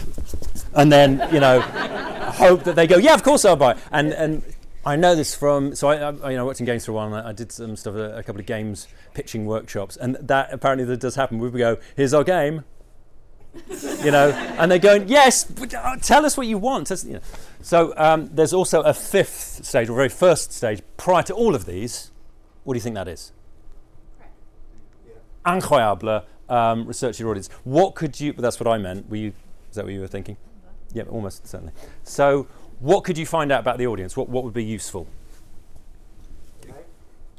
and 0.74 0.92
then 0.92 1.26
you 1.34 1.40
know, 1.40 1.62
hope 2.36 2.64
that 2.66 2.76
they 2.76 2.86
go, 2.86 2.98
yeah, 2.98 3.14
of 3.14 3.24
course 3.24 3.46
I'll 3.46 3.56
buy. 3.56 3.78
And 3.92 4.14
and 4.14 4.44
I 4.86 4.96
know 4.96 5.16
this 5.16 5.36
from 5.36 5.76
so 5.76 5.90
I, 5.90 5.96
I 5.96 6.32
you 6.32 6.38
know 6.38 6.44
I 6.44 6.46
worked 6.46 6.60
in 6.60 6.66
games 6.66 6.86
for 6.86 6.92
a 6.92 6.96
while. 6.96 7.08
And 7.08 7.16
I, 7.16 7.30
I 7.30 7.32
did 7.32 7.52
some 7.52 7.76
stuff, 7.76 7.96
a, 7.96 8.18
a, 8.18 8.24
couple 8.24 8.40
of 8.40 8.46
games 8.46 8.88
pitching 9.14 9.46
workshops, 9.46 9.96
and 9.96 10.16
that 10.16 10.52
apparently 10.52 10.86
that 10.86 11.00
does 11.00 11.16
happen. 11.16 11.40
We 11.40 11.50
go, 11.52 11.78
here's 11.96 12.14
our 12.14 12.24
game, 12.24 12.66
you 14.04 14.12
know, 14.12 14.32
and 14.32 14.72
they're 14.72 14.80
going, 14.80 15.08
yes, 15.08 15.50
uh, 15.74 15.96
tell 16.02 16.26
us 16.26 16.36
what 16.36 16.48
you 16.48 16.58
want. 16.58 16.90
You 17.06 17.14
know. 17.14 17.20
So 17.62 17.94
um, 17.98 18.30
there's 18.34 18.54
also 18.54 18.82
a 18.82 18.94
fifth 18.94 19.66
stage, 19.66 19.90
or 19.90 19.96
very 19.96 20.10
first 20.10 20.54
stage, 20.54 20.82
prior 20.98 21.24
to 21.24 21.34
all 21.34 21.56
of 21.56 21.66
these. 21.66 22.12
What 22.64 22.74
do 22.74 22.78
you 22.78 22.82
think 22.82 22.96
that 22.96 23.08
is? 23.08 23.32
Incroyable. 25.46 26.24
Um, 26.48 26.86
research 26.88 27.20
your 27.20 27.30
audience. 27.30 27.50
What 27.64 27.96
could 27.96 28.20
you? 28.20 28.34
but 28.34 28.42
That's 28.42 28.60
what 28.60 28.68
I 28.68 28.78
meant. 28.78 29.10
Were 29.10 29.18
you? 29.18 29.34
Is 29.70 29.76
that 29.76 29.86
what 29.86 29.94
you 29.94 30.02
were 30.02 30.08
thinking? 30.08 30.38
Yeah, 30.94 31.04
almost 31.04 31.48
certainly. 31.48 31.74
So 32.04 32.48
what 32.80 33.04
could 33.04 33.18
you 33.18 33.26
find 33.26 33.52
out 33.52 33.60
about 33.60 33.78
the 33.78 33.88
audience? 33.88 34.16
What, 34.16 34.30
what 34.30 34.44
would 34.44 34.54
be 34.54 34.64
useful? 34.64 35.08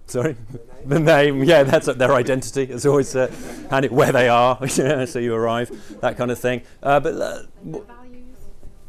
Sorry, 0.07 0.37
the 0.51 0.59
name. 0.59 0.89
the 0.89 1.01
name. 1.01 1.45
Yeah, 1.45 1.63
that's 1.63 1.87
their 1.87 2.13
identity. 2.13 2.65
It's 2.65 2.85
always 2.85 3.15
uh, 3.15 3.33
and 3.71 3.85
it, 3.85 3.93
where 3.93 4.11
they 4.11 4.29
are. 4.29 4.67
so 5.07 5.19
you 5.21 5.35
arrive, 5.35 5.71
that 6.01 6.17
kind 6.17 6.33
of 6.33 6.39
thing. 6.39 6.63
Uh, 6.83 6.99
but 6.99 7.15
uh, 7.15 7.43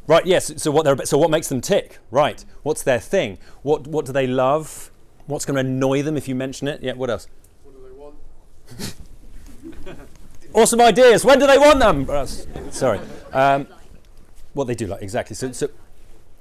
right, 0.08 0.26
yes. 0.26 0.52
So 0.62 0.72
what 0.72 0.84
they're 0.84 1.06
so 1.06 1.20
what 1.20 1.30
makes 1.30 1.48
them 1.48 1.62
tick? 1.62 2.00
Right. 2.10 2.44
What's 2.64 2.82
their 2.82 3.00
thing? 3.00 3.38
What 3.62 3.86
what 3.86 4.08
do 4.08 4.12
they 4.12 4.26
love? 4.26 4.92
What's 5.28 5.46
going 5.46 5.64
to 5.64 5.70
annoy 5.70 6.02
them 6.02 6.18
if 6.18 6.28
you 6.28 6.34
mention 6.34 6.68
it? 6.68 6.82
Yeah. 6.82 6.94
What 6.94 7.12
else? 7.12 7.28
What 7.64 7.76
do 7.76 7.88
they 7.88 7.94
want? 7.96 8.16
awesome 10.54 10.82
ideas. 10.82 11.24
When 11.26 11.40
do 11.40 11.48
they 11.48 11.58
want 11.58 11.80
them? 11.80 12.72
Sorry. 12.72 13.00
Um, 13.32 13.68
what 14.54 14.68
they 14.68 14.76
do 14.76 14.88
like 14.88 15.02
exactly. 15.02 15.36
So, 15.36 15.52
so 15.52 15.70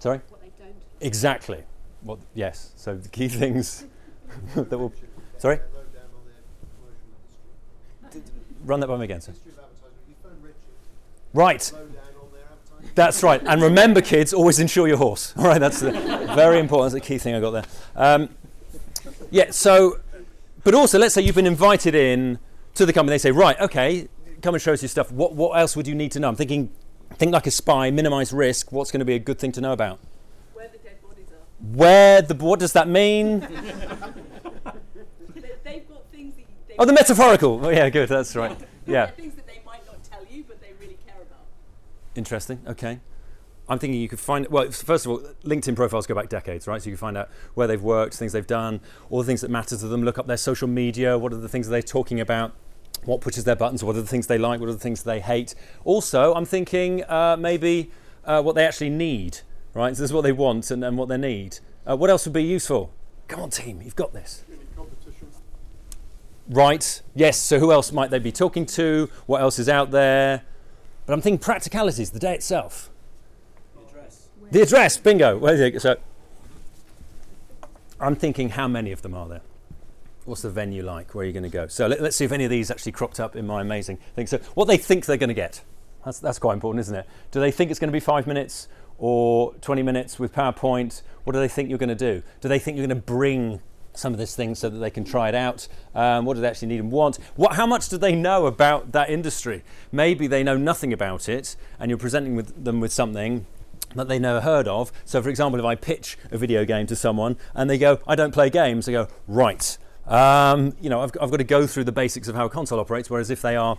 Sorry? 0.00 0.20
What 0.28 0.40
they 0.40 0.50
don't. 0.58 0.74
Exactly. 1.00 1.62
What, 2.02 2.18
yes. 2.34 2.72
So 2.76 2.96
the 2.96 3.08
key 3.08 3.28
things 3.28 3.84
that 4.54 4.76
will. 4.76 4.92
Sorry? 5.36 5.56
Low 5.56 5.62
down 5.62 6.04
on 6.14 6.24
their 6.24 6.34
promotional 6.72 8.10
history. 8.10 8.32
Run 8.64 8.80
that 8.80 8.86
by 8.86 8.96
me 8.96 9.04
again, 9.04 9.20
sir. 9.20 9.32
History 9.32 9.52
of 9.52 9.58
advertising. 9.58 9.98
You 10.08 10.14
phone 10.22 10.42
Richard. 10.42 10.56
Right. 11.34 11.72
Low 11.74 11.78
down 11.80 11.88
on 11.88 12.32
their 12.32 12.40
advertising. 12.50 12.92
That's 12.94 13.22
right. 13.22 13.42
And 13.44 13.62
remember, 13.62 14.00
kids, 14.00 14.32
always 14.32 14.58
insure 14.58 14.88
your 14.88 14.96
horse. 14.96 15.34
All 15.36 15.44
right, 15.44 15.60
that's 15.60 15.80
the, 15.80 15.92
very 16.34 16.58
important. 16.58 16.92
That's 16.92 17.06
the 17.06 17.06
key 17.06 17.18
thing 17.18 17.34
I 17.34 17.40
got 17.40 17.50
there. 17.50 17.64
Um, 17.94 18.30
yeah, 19.30 19.50
so, 19.50 20.00
but 20.64 20.74
also, 20.74 20.98
let's 20.98 21.14
say 21.14 21.22
you've 21.22 21.34
been 21.34 21.46
invited 21.46 21.94
in 21.94 22.38
to 22.74 22.86
the 22.86 22.92
company. 22.92 23.14
They 23.14 23.18
say, 23.18 23.30
right, 23.30 23.58
okay, 23.60 24.08
come 24.42 24.54
and 24.54 24.62
show 24.62 24.72
us 24.72 24.82
your 24.82 24.88
stuff. 24.88 25.10
What, 25.12 25.34
what 25.34 25.58
else 25.58 25.76
would 25.76 25.86
you 25.86 25.94
need 25.94 26.12
to 26.12 26.20
know? 26.20 26.28
I'm 26.28 26.36
thinking, 26.36 26.70
think 27.14 27.32
like 27.32 27.46
a 27.46 27.50
spy, 27.50 27.90
minimize 27.90 28.32
risk. 28.32 28.72
What's 28.72 28.90
going 28.90 29.00
to 29.00 29.04
be 29.04 29.14
a 29.14 29.18
good 29.18 29.38
thing 29.38 29.52
to 29.52 29.60
know 29.60 29.72
about? 29.72 30.00
Where 30.54 30.68
the 30.68 30.78
dead 30.78 31.02
bodies 31.02 31.28
are. 31.30 31.76
Where 31.76 32.22
the, 32.22 32.34
what 32.34 32.60
does 32.60 32.72
that 32.72 32.88
mean? 32.88 33.46
They, 35.34 35.52
they've 35.64 35.88
got 35.88 36.06
things 36.10 36.34
that 36.34 36.40
you, 36.40 36.46
they 36.68 36.74
Oh, 36.78 36.84
the 36.84 36.92
metaphorical. 36.92 37.64
Oh, 37.64 37.70
yeah, 37.70 37.88
good. 37.88 38.08
That's 38.08 38.36
right. 38.36 38.56
Yeah. 38.86 39.06
Things 39.06 39.34
that 39.36 39.46
they 39.46 39.60
might 39.64 39.86
not 39.86 40.02
tell 40.02 40.24
you, 40.28 40.42
but 40.48 40.60
they 40.60 40.72
really 40.80 40.98
care 41.06 41.20
about. 41.22 41.44
Interesting. 42.16 42.60
Okay. 42.66 42.98
I'm 43.70 43.78
thinking 43.78 44.00
you 44.00 44.08
could 44.08 44.18
find 44.18 44.48
well. 44.48 44.68
First 44.70 45.06
of 45.06 45.12
all, 45.12 45.18
LinkedIn 45.44 45.76
profiles 45.76 46.04
go 46.06 46.14
back 46.14 46.28
decades, 46.28 46.66
right? 46.66 46.82
So 46.82 46.90
you 46.90 46.96
can 46.96 46.98
find 46.98 47.16
out 47.16 47.30
where 47.54 47.68
they've 47.68 47.80
worked, 47.80 48.14
things 48.14 48.32
they've 48.32 48.46
done, 48.46 48.80
all 49.08 49.20
the 49.20 49.24
things 49.24 49.40
that 49.42 49.50
matter 49.50 49.76
to 49.76 49.86
them. 49.86 50.02
Look 50.02 50.18
up 50.18 50.26
their 50.26 50.36
social 50.36 50.66
media. 50.66 51.16
What 51.16 51.32
are 51.32 51.36
the 51.36 51.48
things 51.48 51.68
they're 51.68 51.80
talking 51.80 52.20
about? 52.20 52.52
What 53.04 53.20
pushes 53.20 53.44
their 53.44 53.54
buttons? 53.54 53.84
What 53.84 53.94
are 53.94 54.02
the 54.02 54.08
things 54.08 54.26
they 54.26 54.38
like? 54.38 54.58
What 54.58 54.68
are 54.68 54.72
the 54.72 54.78
things 54.78 55.04
they 55.04 55.20
hate? 55.20 55.54
Also, 55.84 56.34
I'm 56.34 56.44
thinking 56.44 57.04
uh, 57.04 57.36
maybe 57.38 57.92
uh, 58.24 58.42
what 58.42 58.56
they 58.56 58.66
actually 58.66 58.90
need, 58.90 59.38
right? 59.72 59.96
So 59.96 60.02
this 60.02 60.10
is 60.10 60.12
what 60.12 60.22
they 60.22 60.32
want 60.32 60.70
and, 60.72 60.84
and 60.84 60.98
what 60.98 61.08
they 61.08 61.16
need. 61.16 61.60
Uh, 61.88 61.96
what 61.96 62.10
else 62.10 62.26
would 62.26 62.34
be 62.34 62.42
useful? 62.42 62.92
Come 63.28 63.40
on, 63.40 63.50
team, 63.50 63.80
you've 63.82 63.96
got 63.96 64.12
this. 64.12 64.44
Right. 66.48 67.00
Yes. 67.14 67.38
So 67.38 67.60
who 67.60 67.70
else 67.70 67.92
might 67.92 68.10
they 68.10 68.18
be 68.18 68.32
talking 68.32 68.66
to? 68.66 69.08
What 69.26 69.40
else 69.40 69.60
is 69.60 69.68
out 69.68 69.92
there? 69.92 70.42
But 71.06 71.12
I'm 71.12 71.20
thinking 71.20 71.38
practicalities, 71.38 72.10
the 72.10 72.18
day 72.18 72.34
itself. 72.34 72.89
The 74.50 74.62
address, 74.62 74.96
bingo. 74.96 75.78
So 75.78 75.96
I'm 78.00 78.16
thinking 78.16 78.48
how 78.50 78.66
many 78.66 78.90
of 78.90 79.02
them 79.02 79.14
are 79.14 79.28
there? 79.28 79.42
What's 80.24 80.42
the 80.42 80.50
venue 80.50 80.82
like? 80.82 81.14
Where 81.14 81.22
are 81.22 81.26
you 81.26 81.32
going 81.32 81.44
to 81.44 81.48
go? 81.48 81.68
So 81.68 81.86
let, 81.86 82.00
us 82.00 82.16
see 82.16 82.24
if 82.24 82.32
any 82.32 82.44
of 82.44 82.50
these 82.50 82.68
actually 82.70 82.92
cropped 82.92 83.20
up 83.20 83.36
in 83.36 83.46
my 83.46 83.60
amazing 83.60 83.98
thing. 84.16 84.26
So 84.26 84.38
what 84.54 84.66
they 84.66 84.76
think 84.76 85.06
they're 85.06 85.16
going 85.16 85.28
to 85.28 85.34
get. 85.34 85.62
That's, 86.04 86.18
that's 86.18 86.38
quite 86.40 86.54
important, 86.54 86.80
isn't 86.80 86.94
it? 86.94 87.06
Do 87.30 87.38
they 87.38 87.52
think 87.52 87.70
it's 87.70 87.78
going 87.78 87.90
to 87.90 87.92
be 87.92 88.00
five 88.00 88.26
minutes 88.26 88.66
or 88.98 89.54
20 89.60 89.82
minutes 89.82 90.18
with 90.18 90.32
PowerPoint? 90.32 91.02
What 91.24 91.34
do 91.34 91.38
they 91.38 91.48
think 91.48 91.68
you're 91.68 91.78
going 91.78 91.88
to 91.88 91.94
do? 91.94 92.22
Do 92.40 92.48
they 92.48 92.58
think 92.58 92.76
you're 92.76 92.86
going 92.86 93.00
to 93.00 93.06
bring 93.06 93.60
some 93.92 94.12
of 94.12 94.18
this 94.18 94.34
thing 94.34 94.56
so 94.56 94.68
that 94.68 94.78
they 94.78 94.90
can 94.90 95.04
try 95.04 95.28
it 95.28 95.34
out? 95.34 95.68
Um, 95.94 96.24
what 96.24 96.34
do 96.34 96.40
they 96.40 96.48
actually 96.48 96.68
need 96.68 96.80
and 96.80 96.90
want? 96.90 97.18
What, 97.36 97.54
how 97.54 97.66
much 97.66 97.88
do 97.88 97.98
they 97.98 98.16
know 98.16 98.46
about 98.46 98.92
that 98.92 99.10
industry? 99.10 99.62
Maybe 99.92 100.26
they 100.26 100.42
know 100.42 100.56
nothing 100.56 100.92
about 100.92 101.28
it 101.28 101.54
and 101.78 101.88
you're 101.88 101.98
presenting 101.98 102.34
with 102.34 102.64
them 102.64 102.80
with 102.80 102.92
something 102.92 103.46
that 103.94 104.08
they 104.08 104.18
never 104.18 104.40
heard 104.40 104.68
of. 104.68 104.92
So, 105.04 105.22
for 105.22 105.28
example, 105.28 105.58
if 105.58 105.66
I 105.66 105.74
pitch 105.74 106.16
a 106.30 106.38
video 106.38 106.64
game 106.64 106.86
to 106.86 106.96
someone 106.96 107.36
and 107.54 107.68
they 107.68 107.78
go, 107.78 107.98
I 108.06 108.14
don't 108.14 108.32
play 108.32 108.50
games, 108.50 108.86
they 108.86 108.92
go, 108.92 109.08
right. 109.26 109.76
Um, 110.06 110.74
you 110.80 110.90
know, 110.90 111.00
I've, 111.00 111.12
I've 111.20 111.30
got 111.30 111.38
to 111.38 111.44
go 111.44 111.66
through 111.66 111.84
the 111.84 111.92
basics 111.92 112.28
of 112.28 112.34
how 112.34 112.46
a 112.46 112.50
console 112.50 112.80
operates, 112.80 113.10
whereas 113.10 113.30
if 113.30 113.42
they 113.42 113.56
are 113.56 113.78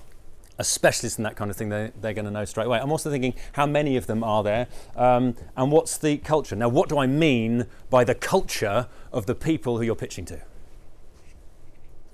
a 0.57 0.63
specialist 0.63 1.17
in 1.17 1.23
that 1.23 1.35
kind 1.35 1.49
of 1.49 1.57
thing, 1.57 1.69
they, 1.69 1.91
they're 1.99 2.13
going 2.13 2.25
to 2.25 2.31
know 2.31 2.45
straight 2.45 2.67
away. 2.67 2.79
I'm 2.79 2.91
also 2.91 3.09
thinking 3.09 3.33
how 3.53 3.65
many 3.65 3.97
of 3.97 4.07
them 4.07 4.23
are 4.23 4.43
there 4.43 4.67
um, 4.95 5.35
and 5.57 5.71
what's 5.71 5.97
the 5.97 6.17
culture. 6.17 6.55
Now, 6.55 6.69
what 6.69 6.89
do 6.89 6.97
I 6.97 7.07
mean 7.07 7.65
by 7.89 8.03
the 8.03 8.15
culture 8.15 8.87
of 9.11 9.25
the 9.25 9.35
people 9.35 9.77
who 9.77 9.83
you're 9.83 9.95
pitching 9.95 10.25
to? 10.25 10.35
Are 10.35 10.41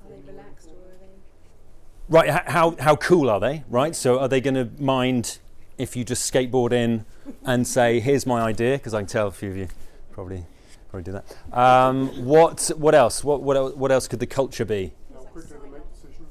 they 0.09 0.31
relaxed 0.31 0.67
or 0.67 0.71
are 0.71 2.23
they? 2.23 2.31
Right, 2.31 2.47
how, 2.47 2.75
how 2.79 2.95
cool 2.95 3.29
are 3.29 3.39
they, 3.39 3.63
right? 3.69 3.95
So 3.95 4.19
are 4.19 4.27
they 4.27 4.39
going 4.39 4.55
to 4.55 4.69
mind 4.81 5.39
if 5.77 5.95
you 5.95 6.03
just 6.03 6.31
skateboard 6.31 6.71
in 6.71 7.05
and 7.45 7.67
say, 7.67 7.99
here's 7.99 8.25
my 8.25 8.41
idea, 8.41 8.77
because 8.77 8.93
I 8.93 8.99
can 8.99 9.07
tell 9.07 9.27
a 9.27 9.31
few 9.31 9.49
of 9.49 9.57
you 9.57 9.67
probably 10.11 10.43
probably 10.89 11.03
do 11.03 11.11
that. 11.11 11.57
Um, 11.57 12.25
what, 12.25 12.71
what 12.77 12.95
else? 12.95 13.23
What, 13.23 13.43
what, 13.43 13.77
what 13.77 13.91
else 13.91 14.07
could 14.07 14.19
the 14.19 14.25
culture 14.25 14.65
be? 14.65 14.93
How 15.13 15.19
quickly 15.19 15.57
they 15.61 15.69
make 15.69 15.93
decisions. 15.93 16.29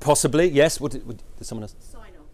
Possibly, 0.00 0.48
yes. 0.48 0.80
What 0.80 0.92
did, 0.92 1.06
what, 1.06 1.16
did 1.36 1.44
someone 1.44 1.64
else? 1.64 1.74
Sign 1.80 2.00
off. 2.18 2.26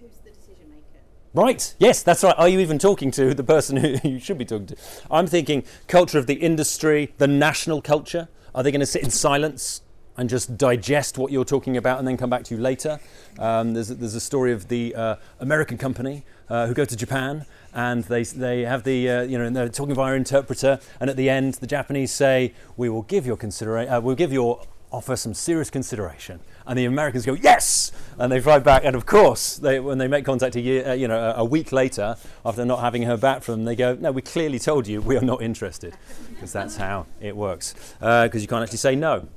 Who's 0.00 0.10
the 0.24 0.30
decision 0.30 0.70
maker? 0.70 1.02
Right, 1.34 1.74
yes, 1.78 2.02
that's 2.02 2.22
right. 2.22 2.34
Are 2.38 2.48
you 2.48 2.60
even 2.60 2.78
talking 2.78 3.10
to 3.12 3.34
the 3.34 3.44
person 3.44 3.78
who 3.78 4.08
you 4.08 4.18
should 4.18 4.38
be 4.38 4.44
talking 4.44 4.66
to? 4.66 4.76
I'm 5.10 5.26
thinking 5.26 5.64
culture 5.88 6.18
of 6.18 6.26
the 6.26 6.34
industry, 6.34 7.14
the 7.18 7.26
national 7.26 7.80
culture. 7.80 8.28
Are 8.54 8.62
they 8.62 8.70
going 8.70 8.80
to 8.80 8.86
sit 8.86 9.02
in 9.02 9.10
silence 9.10 9.80
and 10.16 10.28
just 10.28 10.56
digest 10.56 11.18
what 11.18 11.32
you're 11.32 11.44
talking 11.44 11.76
about 11.76 11.98
and 11.98 12.06
then 12.06 12.16
come 12.16 12.30
back 12.30 12.44
to 12.44 12.54
you 12.54 12.60
later? 12.60 13.00
Um, 13.38 13.74
there's, 13.74 13.88
there's 13.88 14.14
a 14.14 14.20
story 14.20 14.52
of 14.52 14.68
the 14.68 14.94
uh, 14.94 15.16
American 15.40 15.78
company 15.78 16.24
uh, 16.48 16.66
who 16.66 16.74
go 16.74 16.84
to 16.84 16.96
Japan 16.96 17.46
and 17.72 18.04
they, 18.04 18.24
they 18.24 18.62
have 18.62 18.84
the, 18.84 19.08
uh, 19.08 19.22
you 19.22 19.38
know, 19.38 19.48
they're 19.50 19.68
talking 19.68 19.94
via 19.94 20.14
interpreter, 20.14 20.78
and 21.00 21.08
at 21.08 21.16
the 21.16 21.30
end, 21.30 21.54
the 21.54 21.66
Japanese 21.66 22.12
say, 22.12 22.52
We 22.76 22.90
will 22.90 23.02
give 23.02 23.26
your, 23.26 23.36
considera- 23.36 23.96
uh, 23.96 24.00
we'll 24.00 24.14
give 24.14 24.32
your 24.32 24.66
offer 24.92 25.16
some 25.16 25.34
serious 25.34 25.70
consideration. 25.70 26.38
And 26.66 26.78
the 26.78 26.84
Americans 26.84 27.26
go, 27.26 27.32
yes! 27.32 27.90
And 28.18 28.30
they 28.30 28.40
fly 28.40 28.58
back. 28.58 28.84
And 28.84 28.94
of 28.94 29.06
course, 29.06 29.56
they, 29.56 29.80
when 29.80 29.98
they 29.98 30.06
make 30.06 30.24
contact 30.24 30.54
a 30.54 30.60
year, 30.60 30.86
uh, 30.86 30.92
you 30.92 31.08
know, 31.08 31.18
a, 31.18 31.40
a 31.40 31.44
week 31.44 31.72
later, 31.72 32.16
after 32.44 32.64
not 32.64 32.80
having 32.80 33.02
her 33.02 33.16
back 33.16 33.42
from 33.42 33.54
them, 33.54 33.64
they 33.64 33.74
go, 33.74 33.94
no, 33.94 34.12
we 34.12 34.22
clearly 34.22 34.58
told 34.58 34.86
you 34.86 35.00
we 35.00 35.16
are 35.16 35.22
not 35.22 35.42
interested. 35.42 35.96
Because 36.28 36.52
that's 36.52 36.76
how 36.76 37.06
it 37.20 37.34
works. 37.34 37.74
Because 37.98 38.42
you 38.42 38.48
can't 38.48 38.62
actually 38.62 38.78
say 38.78 38.94
no. 38.94 39.28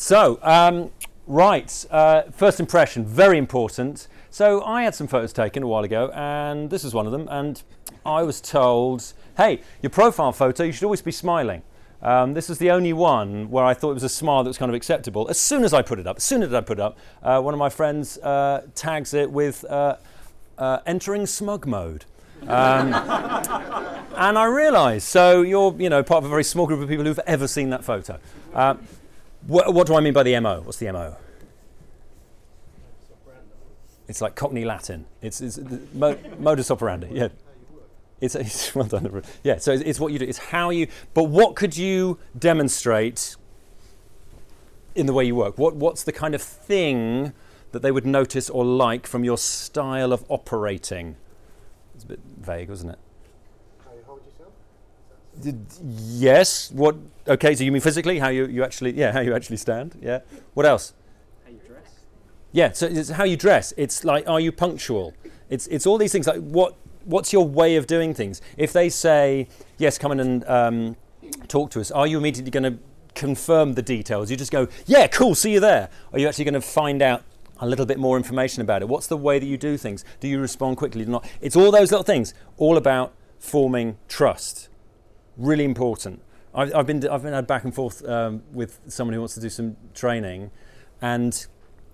So, 0.00 0.38
um, 0.42 0.90
right, 1.26 1.86
uh, 1.90 2.22
first 2.32 2.58
impression, 2.58 3.04
very 3.04 3.36
important. 3.36 4.08
So 4.30 4.64
I 4.64 4.82
had 4.84 4.94
some 4.94 5.06
photos 5.06 5.30
taken 5.30 5.62
a 5.62 5.66
while 5.66 5.84
ago, 5.84 6.10
and 6.14 6.70
this 6.70 6.84
is 6.84 6.94
one 6.94 7.04
of 7.04 7.12
them. 7.12 7.28
And 7.30 7.62
I 8.06 8.22
was 8.22 8.40
told, 8.40 9.12
hey, 9.36 9.60
your 9.82 9.90
profile 9.90 10.32
photo, 10.32 10.62
you 10.62 10.72
should 10.72 10.84
always 10.84 11.02
be 11.02 11.12
smiling. 11.12 11.60
Um, 12.00 12.32
this 12.32 12.48
was 12.48 12.56
the 12.56 12.70
only 12.70 12.94
one 12.94 13.50
where 13.50 13.62
I 13.62 13.74
thought 13.74 13.90
it 13.90 13.94
was 13.94 14.02
a 14.02 14.08
smile 14.08 14.42
that 14.42 14.48
was 14.48 14.56
kind 14.56 14.70
of 14.70 14.74
acceptable. 14.74 15.28
As 15.28 15.38
soon 15.38 15.64
as 15.64 15.74
I 15.74 15.82
put 15.82 15.98
it 15.98 16.06
up, 16.06 16.16
as 16.16 16.24
soon 16.24 16.42
as 16.42 16.54
I 16.54 16.62
put 16.62 16.78
it 16.78 16.82
up, 16.82 16.96
uh, 17.22 17.42
one 17.42 17.52
of 17.52 17.60
my 17.60 17.68
friends 17.68 18.16
uh, 18.20 18.62
tags 18.74 19.12
it 19.12 19.30
with 19.30 19.66
uh, 19.66 19.98
uh, 20.56 20.78
entering 20.86 21.26
smug 21.26 21.66
mode. 21.66 22.06
Um, 22.44 22.94
and 24.16 24.38
I 24.38 24.46
realised, 24.46 25.06
so 25.06 25.42
you're, 25.42 25.76
you 25.78 25.90
know, 25.90 26.02
part 26.02 26.24
of 26.24 26.24
a 26.24 26.30
very 26.30 26.44
small 26.44 26.66
group 26.66 26.80
of 26.80 26.88
people 26.88 27.04
who've 27.04 27.20
ever 27.26 27.46
seen 27.46 27.68
that 27.68 27.84
photo. 27.84 28.18
Um, 29.42 29.48
wh- 29.48 29.74
what 29.74 29.86
do 29.86 29.94
I 29.94 30.00
mean 30.00 30.12
by 30.12 30.22
the 30.22 30.38
MO? 30.40 30.60
What's 30.62 30.78
the 30.78 30.90
MO? 30.92 31.16
It's 34.08 34.20
like 34.20 34.34
Cockney 34.34 34.64
Latin. 34.64 35.06
It's, 35.22 35.40
it's 35.40 35.58
mo- 35.94 36.18
modus 36.38 36.70
operandi. 36.70 37.08
Yeah. 37.12 37.28
It's, 38.20 38.34
it's 38.34 38.74
well 38.74 38.86
done. 38.86 39.22
Yeah. 39.44 39.58
So 39.58 39.72
it's, 39.72 39.82
it's 39.82 40.00
what 40.00 40.12
you 40.12 40.18
do. 40.18 40.24
It's 40.24 40.38
how 40.38 40.70
you. 40.70 40.88
But 41.14 41.24
what 41.24 41.54
could 41.54 41.76
you 41.76 42.18
demonstrate 42.36 43.36
in 44.94 45.06
the 45.06 45.12
way 45.12 45.24
you 45.24 45.36
work? 45.36 45.56
What 45.58 45.76
What's 45.76 46.02
the 46.02 46.12
kind 46.12 46.34
of 46.34 46.42
thing 46.42 47.32
that 47.72 47.82
they 47.82 47.92
would 47.92 48.04
notice 48.04 48.50
or 48.50 48.64
like 48.64 49.06
from 49.06 49.22
your 49.22 49.38
style 49.38 50.12
of 50.12 50.24
operating? 50.28 51.16
It's 51.94 52.02
a 52.02 52.08
bit 52.08 52.20
vague, 52.36 52.68
wasn't 52.68 52.92
it? 52.92 52.98
How 53.84 53.92
you 53.92 54.02
hold 54.06 54.20
yourself. 54.26 54.52
Yes. 55.82 56.70
What? 56.72 56.96
Okay. 57.26 57.54
So 57.54 57.64
you 57.64 57.72
mean 57.72 57.80
physically? 57.80 58.18
How 58.18 58.28
you, 58.28 58.46
you 58.46 58.64
actually? 58.64 58.92
Yeah. 58.92 59.12
How 59.12 59.20
you 59.20 59.34
actually 59.34 59.56
stand? 59.56 59.98
Yeah. 60.00 60.20
What 60.54 60.66
else? 60.66 60.94
How 61.44 61.50
you 61.50 61.60
dress? 61.66 62.00
Yeah, 62.52 62.72
so 62.72 62.86
it's 62.86 63.10
how 63.10 63.24
you 63.24 63.36
dress. 63.36 63.72
It's 63.76 64.04
like, 64.04 64.28
are 64.28 64.40
you 64.40 64.52
punctual? 64.52 65.14
It's 65.48 65.66
it's 65.68 65.86
all 65.86 65.98
these 65.98 66.12
things. 66.12 66.26
Like, 66.26 66.40
what 66.40 66.74
what's 67.04 67.32
your 67.32 67.46
way 67.46 67.76
of 67.76 67.86
doing 67.86 68.14
things? 68.14 68.40
If 68.56 68.72
they 68.72 68.88
say, 68.88 69.48
yes, 69.78 69.98
come 69.98 70.12
in 70.12 70.20
and 70.20 70.44
um, 70.48 70.96
talk 71.48 71.70
to 71.72 71.80
us, 71.80 71.90
are 71.90 72.06
you 72.06 72.18
immediately 72.18 72.50
going 72.50 72.72
to 72.72 72.78
confirm 73.14 73.74
the 73.74 73.82
details? 73.82 74.30
You 74.30 74.36
just 74.36 74.52
go, 74.52 74.68
yeah, 74.86 75.06
cool, 75.06 75.34
see 75.34 75.52
you 75.52 75.60
there. 75.60 75.90
Are 76.12 76.18
you 76.18 76.28
actually 76.28 76.44
going 76.44 76.54
to 76.54 76.60
find 76.60 77.02
out 77.02 77.22
a 77.58 77.66
little 77.66 77.86
bit 77.86 77.98
more 77.98 78.16
information 78.16 78.62
about 78.62 78.82
it? 78.82 78.88
What's 78.88 79.06
the 79.06 79.16
way 79.16 79.38
that 79.38 79.46
you 79.46 79.56
do 79.58 79.76
things? 79.76 80.04
Do 80.20 80.28
you 80.28 80.40
respond 80.40 80.76
quickly? 80.76 81.04
Do 81.04 81.10
not? 81.10 81.28
It's 81.40 81.56
all 81.56 81.70
those 81.70 81.90
little 81.90 82.04
things, 82.04 82.34
all 82.56 82.76
about 82.76 83.14
forming 83.38 83.98
trust. 84.08 84.69
Really 85.36 85.64
important. 85.64 86.22
I've, 86.54 86.74
I've 86.74 86.86
been 86.86 87.06
I've 87.08 87.22
been 87.22 87.32
had 87.32 87.46
back 87.46 87.64
and 87.64 87.74
forth 87.74 88.06
um, 88.08 88.42
with 88.52 88.80
someone 88.88 89.14
who 89.14 89.20
wants 89.20 89.34
to 89.34 89.40
do 89.40 89.48
some 89.48 89.76
training, 89.94 90.50
and 91.00 91.46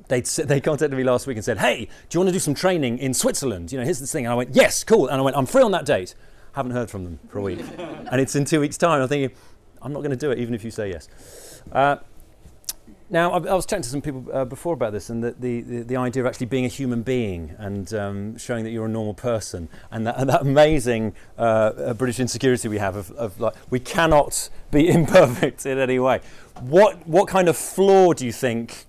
they 0.09 0.21
they 0.21 0.61
contacted 0.61 0.97
me 0.97 1.05
last 1.05 1.27
week 1.27 1.37
and 1.37 1.45
said, 1.45 1.59
"Hey, 1.59 1.85
do 2.09 2.17
you 2.17 2.21
want 2.21 2.29
to 2.29 2.33
do 2.33 2.39
some 2.39 2.55
training 2.55 2.99
in 2.99 3.13
Switzerland? 3.13 3.73
You 3.73 3.79
know, 3.79 3.85
here's 3.85 4.01
this 4.01 4.13
thing." 4.13 4.25
And 4.25 4.33
I 4.33 4.37
went, 4.37 4.55
"Yes, 4.55 4.83
cool." 4.85 5.09
And 5.09 5.19
I 5.19 5.21
went, 5.21 5.37
"I'm 5.37 5.47
free 5.47 5.63
on 5.63 5.73
that 5.73 5.85
date." 5.85 6.15
Haven't 6.53 6.73
heard 6.73 6.91
from 6.91 7.05
them 7.05 7.19
for 7.29 7.39
a 7.39 7.43
week, 7.43 7.61
and 7.79 8.21
it's 8.21 8.35
in 8.35 8.47
two 8.47 8.61
weeks' 8.61 8.79
time. 8.79 9.03
I'm 9.03 9.09
thinking, 9.09 9.37
I'm 9.83 9.93
not 9.93 10.01
going 10.01 10.11
to 10.11 10.17
do 10.17 10.31
it, 10.31 10.39
even 10.39 10.55
if 10.55 10.65
you 10.65 10.71
say 10.71 10.89
yes. 10.89 11.63
Uh, 11.71 11.97
Now, 13.09 13.33
I, 13.33 13.55
was 13.55 13.67
chatting 13.67 13.85
to 13.85 13.89
some 13.89 14.03
people 14.03 14.27
uh, 14.33 14.45
before 14.45 14.75
about 14.75 14.93
this, 14.93 15.11
and 15.11 15.23
the, 15.23 15.31
the, 15.39 15.61
the, 15.61 15.83
the 15.83 15.97
idea 15.97 16.25
of 16.25 16.27
actually 16.27 16.47
being 16.47 16.65
a 16.65 16.69
human 16.69 17.03
being 17.03 17.55
and 17.57 17.93
um, 17.95 18.37
showing 18.37 18.65
that 18.65 18.71
you're 18.71 18.87
a 18.87 18.91
normal 18.91 19.15
person, 19.15 19.69
and 19.93 20.05
that, 20.09 20.19
and 20.19 20.29
that 20.29 20.41
amazing 20.41 21.15
uh, 21.39 21.43
uh, 21.43 21.95
British 21.95 22.19
insecurity 22.19 22.67
we 22.67 22.79
have 22.79 22.97
of, 22.97 23.13
of 23.13 23.41
like 23.41 23.55
we 23.71 23.79
cannot 23.79 24.49
be 24.73 24.89
imperfect 24.91 25.65
in 25.67 25.79
any 25.79 26.01
way. 26.01 26.21
What 26.61 27.07
what 27.07 27.29
kind 27.29 27.49
of 27.49 27.57
flaw 27.57 28.13
do 28.13 28.27
you 28.27 28.33
think 28.33 28.87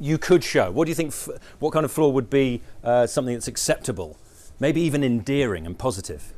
you 0.00 0.18
could 0.18 0.42
show? 0.42 0.72
What 0.72 0.86
do 0.86 0.90
you 0.90 0.96
think? 0.96 1.10
F- 1.10 1.28
what 1.60 1.72
kind 1.72 1.84
of 1.84 1.92
flaw 1.92 2.08
would 2.08 2.28
be 2.28 2.62
uh, 2.82 3.06
something 3.06 3.34
that's 3.34 3.48
acceptable, 3.48 4.18
maybe 4.58 4.80
even 4.80 5.04
endearing 5.04 5.66
and 5.66 5.78
positive? 5.78 6.32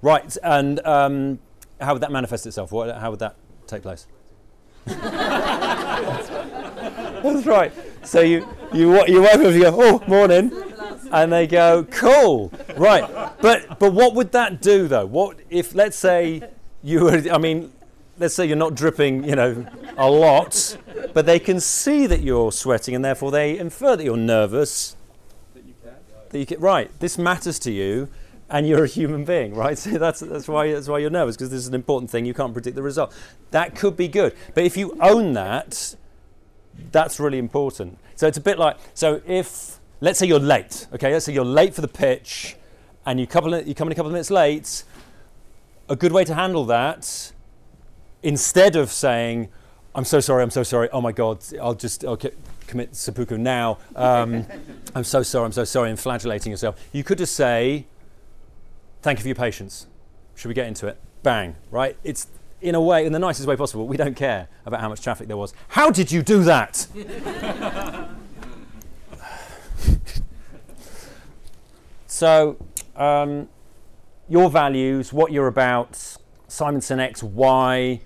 Right, 0.00 0.36
and 0.44 0.78
um, 0.86 1.40
how 1.80 1.94
would 1.94 2.02
that 2.02 2.12
manifest 2.12 2.46
itself? 2.46 2.70
What, 2.70 2.94
how 2.98 3.10
would 3.10 3.20
that 3.20 3.34
take 3.66 3.82
place? 3.82 4.06
That's 7.24 7.46
right. 7.46 7.72
So 8.02 8.20
you 8.20 8.46
you 8.72 9.04
you 9.06 9.22
wake 9.22 9.34
up 9.34 9.40
and 9.40 9.54
you 9.54 9.62
go, 9.62 9.76
oh, 9.80 10.02
morning, 10.06 10.52
and 11.10 11.32
they 11.32 11.46
go, 11.46 11.84
cool, 11.84 12.52
right. 12.76 13.08
But 13.40 13.78
but 13.78 13.94
what 13.94 14.14
would 14.14 14.32
that 14.32 14.60
do 14.60 14.88
though? 14.88 15.06
What 15.06 15.38
if 15.48 15.74
let's 15.74 15.96
say 15.96 16.42
you 16.82 17.04
were? 17.04 17.22
I 17.32 17.38
mean, 17.38 17.72
let's 18.18 18.34
say 18.34 18.46
you're 18.46 18.56
not 18.56 18.74
dripping, 18.74 19.24
you 19.24 19.36
know, 19.36 19.66
a 19.96 20.10
lot, 20.10 20.76
but 21.12 21.24
they 21.26 21.38
can 21.38 21.60
see 21.60 22.06
that 22.06 22.20
you're 22.20 22.52
sweating, 22.52 22.94
and 22.94 23.04
therefore 23.04 23.30
they 23.30 23.58
infer 23.58 23.96
that 23.96 24.04
you're 24.04 24.16
nervous. 24.16 24.96
That 25.54 26.38
you 26.38 26.46
can. 26.46 26.60
Right. 26.60 26.90
This 27.00 27.16
matters 27.16 27.58
to 27.60 27.72
you. 27.72 28.08
And 28.50 28.68
you're 28.68 28.84
a 28.84 28.88
human 28.88 29.24
being, 29.24 29.54
right? 29.54 29.78
So 29.84 29.98
that's, 29.98 30.20
that's, 30.20 30.48
why, 30.48 30.72
that's 30.72 30.88
why 30.88 30.98
you're 30.98 31.10
nervous, 31.10 31.36
because 31.36 31.50
this 31.50 31.60
is 31.60 31.68
an 31.68 31.74
important 31.74 32.10
thing. 32.10 32.26
You 32.26 32.34
can't 32.34 32.52
predict 32.52 32.76
the 32.76 32.82
result. 32.82 33.14
That 33.50 33.74
could 33.74 33.96
be 33.96 34.08
good. 34.08 34.34
But 34.54 34.64
if 34.64 34.76
you 34.76 34.96
own 35.00 35.32
that, 35.32 35.96
that's 36.92 37.18
really 37.20 37.38
important. 37.38 37.98
So 38.16 38.26
it's 38.26 38.38
a 38.38 38.40
bit 38.40 38.58
like 38.58 38.76
so 38.94 39.20
if 39.26 39.78
let's 40.00 40.18
say 40.18 40.26
you're 40.26 40.38
late, 40.38 40.86
okay, 40.92 41.12
let's 41.12 41.24
say 41.24 41.32
you're 41.32 41.44
late 41.44 41.74
for 41.74 41.80
the 41.80 41.88
pitch, 41.88 42.56
and 43.06 43.18
you 43.18 43.26
couple 43.26 43.60
you 43.60 43.74
come 43.74 43.88
in 43.88 43.92
a 43.92 43.94
couple 43.94 44.08
of 44.08 44.12
minutes 44.12 44.30
late. 44.30 44.84
A 45.88 45.96
good 45.96 46.12
way 46.12 46.24
to 46.24 46.34
handle 46.34 46.64
that, 46.66 47.32
instead 48.22 48.76
of 48.76 48.90
saying, 48.90 49.48
"I'm 49.94 50.04
so 50.04 50.20
sorry, 50.20 50.42
I'm 50.42 50.50
so 50.50 50.62
sorry, 50.62 50.88
oh 50.92 51.00
my 51.00 51.12
God, 51.12 51.44
I'll 51.60 51.74
just 51.74 52.04
commit 52.66 52.96
seppuku 52.96 53.36
now. 53.36 53.78
Um, 53.94 54.46
I'm 54.94 55.04
so 55.04 55.22
sorry, 55.22 55.44
I'm 55.44 55.52
so 55.52 55.64
sorry," 55.64 55.90
and 55.90 55.98
flagellating 55.98 56.50
yourself, 56.50 56.80
you 56.92 57.04
could 57.04 57.18
just 57.18 57.34
say, 57.34 57.86
"Thank 59.04 59.18
you 59.18 59.22
for 59.22 59.28
your 59.28 59.34
patience. 59.34 59.86
Should 60.34 60.48
we 60.48 60.54
get 60.54 60.66
into 60.66 60.86
it?" 60.86 60.98
Bang, 61.22 61.56
right? 61.70 61.96
It's 62.02 62.26
in 62.62 62.74
a 62.74 62.80
way, 62.80 63.04
in 63.04 63.12
the 63.12 63.18
nicest 63.18 63.46
way 63.46 63.56
possible, 63.56 63.86
we 63.86 63.98
don't 63.98 64.16
care 64.16 64.48
about 64.64 64.80
how 64.80 64.88
much 64.88 65.02
traffic 65.02 65.28
there 65.28 65.36
was. 65.36 65.52
How 65.68 65.90
did 65.90 66.10
you 66.10 66.22
do 66.22 66.42
that? 66.44 66.86
so, 72.06 72.56
um, 72.96 73.50
your 74.30 74.48
values, 74.48 75.12
what 75.12 75.30
you're 75.30 75.46
about, 75.46 76.16
Simon 76.48 76.80
Sinek's 76.80 77.22
why, 77.22 78.00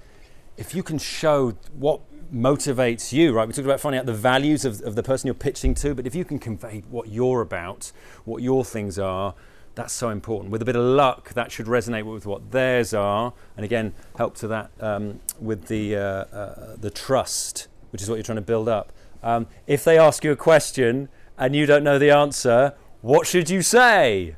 if 0.56 0.74
you 0.74 0.82
can 0.82 0.98
show 0.98 1.50
what 1.78 2.00
motivates 2.34 3.12
you, 3.12 3.32
right? 3.32 3.46
We 3.46 3.54
talked 3.54 3.64
about 3.64 3.78
finding 3.78 4.00
out 4.00 4.06
the 4.06 4.12
values 4.12 4.64
of, 4.64 4.80
of 4.82 4.96
the 4.96 5.04
person 5.04 5.28
you're 5.28 5.34
pitching 5.34 5.72
to, 5.76 5.94
but 5.94 6.04
if 6.04 6.16
you 6.16 6.24
can 6.24 6.40
convey 6.40 6.82
what 6.90 7.08
you're 7.08 7.42
about, 7.42 7.92
what 8.24 8.42
your 8.42 8.64
things 8.64 8.98
are, 8.98 9.36
that's 9.78 9.92
so 9.92 10.08
important. 10.08 10.50
With 10.50 10.60
a 10.60 10.64
bit 10.64 10.74
of 10.74 10.82
luck, 10.82 11.34
that 11.34 11.52
should 11.52 11.66
resonate 11.66 12.02
with 12.02 12.26
what 12.26 12.50
theirs 12.50 12.92
are, 12.92 13.32
and 13.56 13.64
again, 13.64 13.94
help 14.16 14.34
to 14.38 14.48
that 14.48 14.72
um, 14.80 15.20
with 15.40 15.68
the 15.68 15.94
uh, 15.94 16.00
uh, 16.00 16.76
the 16.76 16.90
trust, 16.90 17.68
which 17.90 18.02
is 18.02 18.10
what 18.10 18.16
you're 18.16 18.24
trying 18.24 18.36
to 18.36 18.42
build 18.42 18.68
up. 18.68 18.92
Um, 19.22 19.46
if 19.68 19.84
they 19.84 19.96
ask 19.96 20.24
you 20.24 20.32
a 20.32 20.36
question 20.36 21.08
and 21.38 21.54
you 21.54 21.64
don't 21.64 21.84
know 21.84 21.96
the 21.96 22.10
answer, 22.10 22.74
what 23.02 23.28
should 23.28 23.48
you 23.50 23.62
say? 23.62 24.34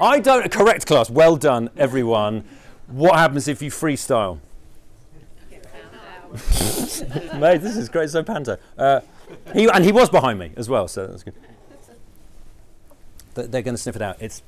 I 0.00 0.20
don't. 0.20 0.48
Correct, 0.52 0.86
class. 0.86 1.10
Well 1.10 1.36
done, 1.36 1.68
everyone. 1.76 2.44
What 2.86 3.16
happens 3.16 3.48
if 3.48 3.60
you 3.60 3.70
freestyle? 3.72 4.38
Mate, 7.36 7.58
this 7.58 7.76
is 7.76 7.88
great. 7.88 8.10
So 8.10 8.22
panto. 8.22 8.58
Uh, 8.78 9.00
he, 9.52 9.68
and 9.68 9.84
he 9.84 9.90
was 9.90 10.08
behind 10.08 10.38
me 10.38 10.52
as 10.56 10.68
well, 10.68 10.86
so 10.86 11.08
that's 11.08 11.24
good 11.24 11.34
they're 13.34 13.62
going 13.62 13.74
to 13.74 13.82
sniff 13.82 13.96
it 13.96 14.02
out. 14.02 14.20
It's 14.20 14.42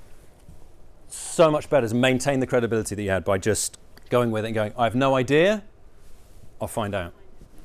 so 1.08 1.50
much 1.50 1.70
better 1.70 1.88
to 1.88 1.94
maintain 1.94 2.40
the 2.40 2.46
credibility 2.46 2.94
that 2.94 3.02
you 3.02 3.10
had 3.10 3.24
by 3.24 3.38
just 3.38 3.78
going 4.10 4.30
with 4.30 4.44
it 4.44 4.48
and 4.48 4.54
going, 4.54 4.72
I 4.76 4.84
have 4.84 4.94
no 4.94 5.14
idea, 5.16 5.62
I'll 6.60 6.68
find 6.68 6.94
out. 6.94 7.12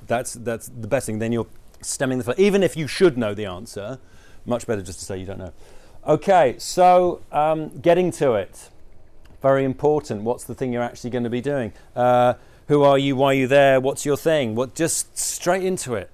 That's, 0.08 0.34
that's 0.34 0.68
the 0.68 0.88
best 0.88 1.06
thing. 1.06 1.20
Then 1.20 1.32
you're 1.32 1.48
stemming 1.82 2.18
the 2.18 2.24
flow. 2.24 2.34
Even 2.38 2.64
if 2.64 2.76
you 2.76 2.88
should 2.88 3.18
know 3.18 3.34
the 3.34 3.46
answer, 3.46 4.00
much 4.46 4.66
better 4.68 4.82
just 4.82 5.00
to 5.00 5.06
say 5.06 5.18
you 5.18 5.26
don't 5.26 5.38
know. 5.38 5.54
Okay, 6.08 6.56
so 6.58 7.22
um, 7.32 7.70
getting 7.80 8.12
to 8.14 8.34
it. 8.34 8.70
Very 9.42 9.64
important. 9.64 10.24
What's 10.24 10.44
the 10.44 10.56
thing 10.56 10.74
you're 10.74 10.84
actually 10.84 11.12
going 11.12 11.24
to 11.24 11.30
be 11.30 11.42
doing? 11.42 11.74
Uh, 11.96 12.34
who 12.68 12.84
are 12.84 12.98
you? 12.98 13.16
Why 13.16 13.28
are 13.28 13.34
you 13.34 13.48
there? 13.48 13.80
What's 13.80 14.06
your 14.06 14.18
thing? 14.18 14.56
What? 14.56 14.76
Just 14.76 15.18
straight 15.18 15.64
into 15.64 15.96
it. 15.96 16.10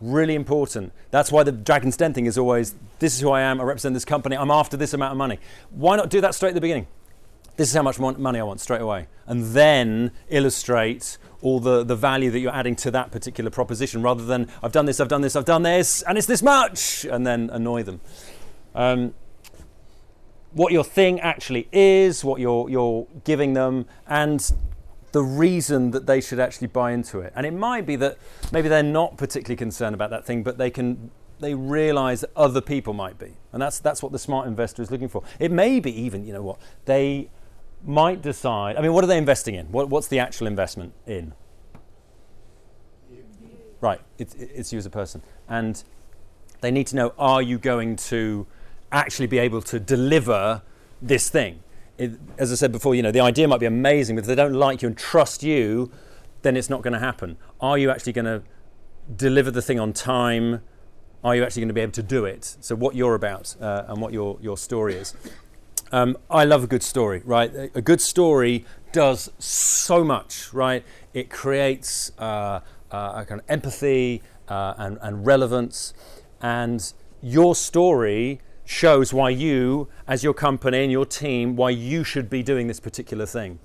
Really 0.00 0.34
important. 0.34 0.92
That's 1.10 1.32
why 1.32 1.42
the 1.42 1.52
Dragon's 1.52 1.96
Den 1.96 2.14
thing 2.14 2.26
is 2.26 2.38
always 2.38 2.74
this 2.98 3.14
is 3.14 3.20
who 3.20 3.30
I 3.30 3.40
am, 3.40 3.60
I 3.60 3.64
represent 3.64 3.94
this 3.94 4.04
company, 4.04 4.36
I'm 4.36 4.50
after 4.50 4.76
this 4.76 4.94
amount 4.94 5.12
of 5.12 5.18
money. 5.18 5.38
Why 5.70 5.96
not 5.96 6.10
do 6.10 6.20
that 6.20 6.34
straight 6.34 6.50
at 6.50 6.54
the 6.54 6.60
beginning? 6.60 6.86
This 7.56 7.68
is 7.68 7.74
how 7.74 7.82
much 7.82 7.98
money 7.98 8.38
I 8.38 8.44
want 8.44 8.60
straight 8.60 8.80
away. 8.80 9.08
And 9.26 9.46
then 9.46 10.12
illustrate 10.28 11.18
all 11.42 11.58
the, 11.58 11.82
the 11.82 11.96
value 11.96 12.30
that 12.30 12.38
you're 12.38 12.54
adding 12.54 12.76
to 12.76 12.90
that 12.92 13.10
particular 13.10 13.50
proposition 13.50 14.00
rather 14.00 14.24
than 14.24 14.48
I've 14.62 14.70
done 14.70 14.86
this, 14.86 15.00
I've 15.00 15.08
done 15.08 15.22
this, 15.22 15.34
I've 15.34 15.44
done 15.44 15.64
this, 15.64 16.02
and 16.02 16.16
it's 16.16 16.28
this 16.28 16.42
much, 16.42 17.04
and 17.04 17.26
then 17.26 17.50
annoy 17.52 17.82
them. 17.82 18.00
Um, 18.76 19.14
what 20.52 20.72
your 20.72 20.84
thing 20.84 21.20
actually 21.20 21.68
is, 21.72 22.24
what 22.24 22.40
you're, 22.40 22.70
you're 22.70 23.08
giving 23.24 23.54
them, 23.54 23.86
and 24.06 24.52
the 25.12 25.22
reason 25.22 25.90
that 25.92 26.06
they 26.06 26.20
should 26.20 26.38
actually 26.38 26.66
buy 26.66 26.92
into 26.92 27.20
it. 27.20 27.32
And 27.34 27.46
it 27.46 27.52
might 27.52 27.86
be 27.86 27.96
that 27.96 28.18
maybe 28.52 28.68
they're 28.68 28.82
not 28.82 29.16
particularly 29.16 29.56
concerned 29.56 29.94
about 29.94 30.10
that 30.10 30.24
thing, 30.24 30.42
but 30.42 30.58
they 30.58 30.70
can 30.70 31.10
they 31.40 31.54
realize 31.54 32.22
that 32.22 32.30
other 32.34 32.60
people 32.60 32.92
might 32.92 33.18
be. 33.18 33.34
And 33.52 33.62
that's 33.62 33.78
that's 33.78 34.02
what 34.02 34.12
the 34.12 34.18
smart 34.18 34.46
investor 34.46 34.82
is 34.82 34.90
looking 34.90 35.08
for. 35.08 35.22
It 35.38 35.50
may 35.50 35.80
be 35.80 35.92
even, 36.02 36.26
you 36.26 36.32
know 36.32 36.42
what, 36.42 36.58
they 36.84 37.30
might 37.84 38.22
decide 38.22 38.76
I 38.76 38.82
mean, 38.82 38.92
what 38.92 39.04
are 39.04 39.06
they 39.06 39.18
investing 39.18 39.54
in? 39.54 39.66
What, 39.66 39.88
what's 39.88 40.08
the 40.08 40.18
actual 40.18 40.46
investment 40.46 40.92
in? 41.06 41.32
Right, 43.80 44.00
it's, 44.18 44.34
it's 44.34 44.72
you 44.72 44.78
as 44.78 44.86
a 44.86 44.90
person. 44.90 45.22
And 45.48 45.82
they 46.60 46.70
need 46.70 46.88
to 46.88 46.96
know 46.96 47.14
are 47.18 47.40
you 47.40 47.58
going 47.58 47.96
to 47.96 48.46
actually 48.90 49.28
be 49.28 49.38
able 49.38 49.62
to 49.62 49.78
deliver 49.78 50.62
this 51.00 51.30
thing? 51.30 51.60
It, 51.98 52.12
as 52.38 52.52
I 52.52 52.54
said 52.54 52.72
before, 52.72 52.94
you 52.94 53.02
know, 53.02 53.10
the 53.10 53.20
idea 53.20 53.48
might 53.48 53.60
be 53.60 53.66
amazing, 53.66 54.16
but 54.16 54.20
if 54.20 54.26
they 54.26 54.34
don't 54.34 54.54
like 54.54 54.82
you 54.82 54.88
and 54.88 54.96
trust 54.96 55.42
you, 55.42 55.90
then 56.42 56.56
it's 56.56 56.70
not 56.70 56.82
going 56.82 56.92
to 56.92 56.98
happen. 57.00 57.36
Are 57.60 57.76
you 57.76 57.90
actually 57.90 58.12
going 58.12 58.24
to 58.24 58.42
deliver 59.14 59.50
the 59.50 59.62
thing 59.62 59.80
on 59.80 59.92
time? 59.92 60.62
Are 61.24 61.34
you 61.34 61.42
actually 61.42 61.62
going 61.62 61.68
to 61.68 61.74
be 61.74 61.80
able 61.80 61.92
to 61.92 62.02
do 62.02 62.24
it? 62.24 62.56
So, 62.60 62.76
what 62.76 62.94
you're 62.94 63.14
about 63.14 63.56
uh, 63.60 63.84
and 63.88 64.00
what 64.00 64.12
your, 64.12 64.38
your 64.40 64.56
story 64.56 64.94
is. 64.94 65.14
Um, 65.90 66.16
I 66.30 66.44
love 66.44 66.64
a 66.64 66.66
good 66.66 66.82
story, 66.82 67.22
right? 67.24 67.70
A 67.74 67.80
good 67.80 68.00
story 68.00 68.64
does 68.92 69.30
so 69.38 70.04
much, 70.04 70.52
right? 70.52 70.84
It 71.14 71.30
creates 71.30 72.12
uh, 72.18 72.60
uh, 72.92 73.12
a 73.16 73.24
kind 73.26 73.40
of 73.40 73.46
empathy 73.48 74.22
uh, 74.48 74.74
and, 74.76 74.98
and 75.00 75.26
relevance, 75.26 75.94
and 76.40 76.92
your 77.22 77.54
story 77.54 78.40
shows 78.68 79.14
why 79.14 79.30
you, 79.30 79.88
as 80.06 80.22
your 80.22 80.34
company 80.34 80.82
and 80.82 80.92
your 80.92 81.06
team, 81.06 81.56
why 81.56 81.70
you 81.70 82.04
should 82.04 82.28
be 82.28 82.42
doing 82.42 82.66
this 82.66 82.78
particular 82.78 83.24
thing. 83.24 83.58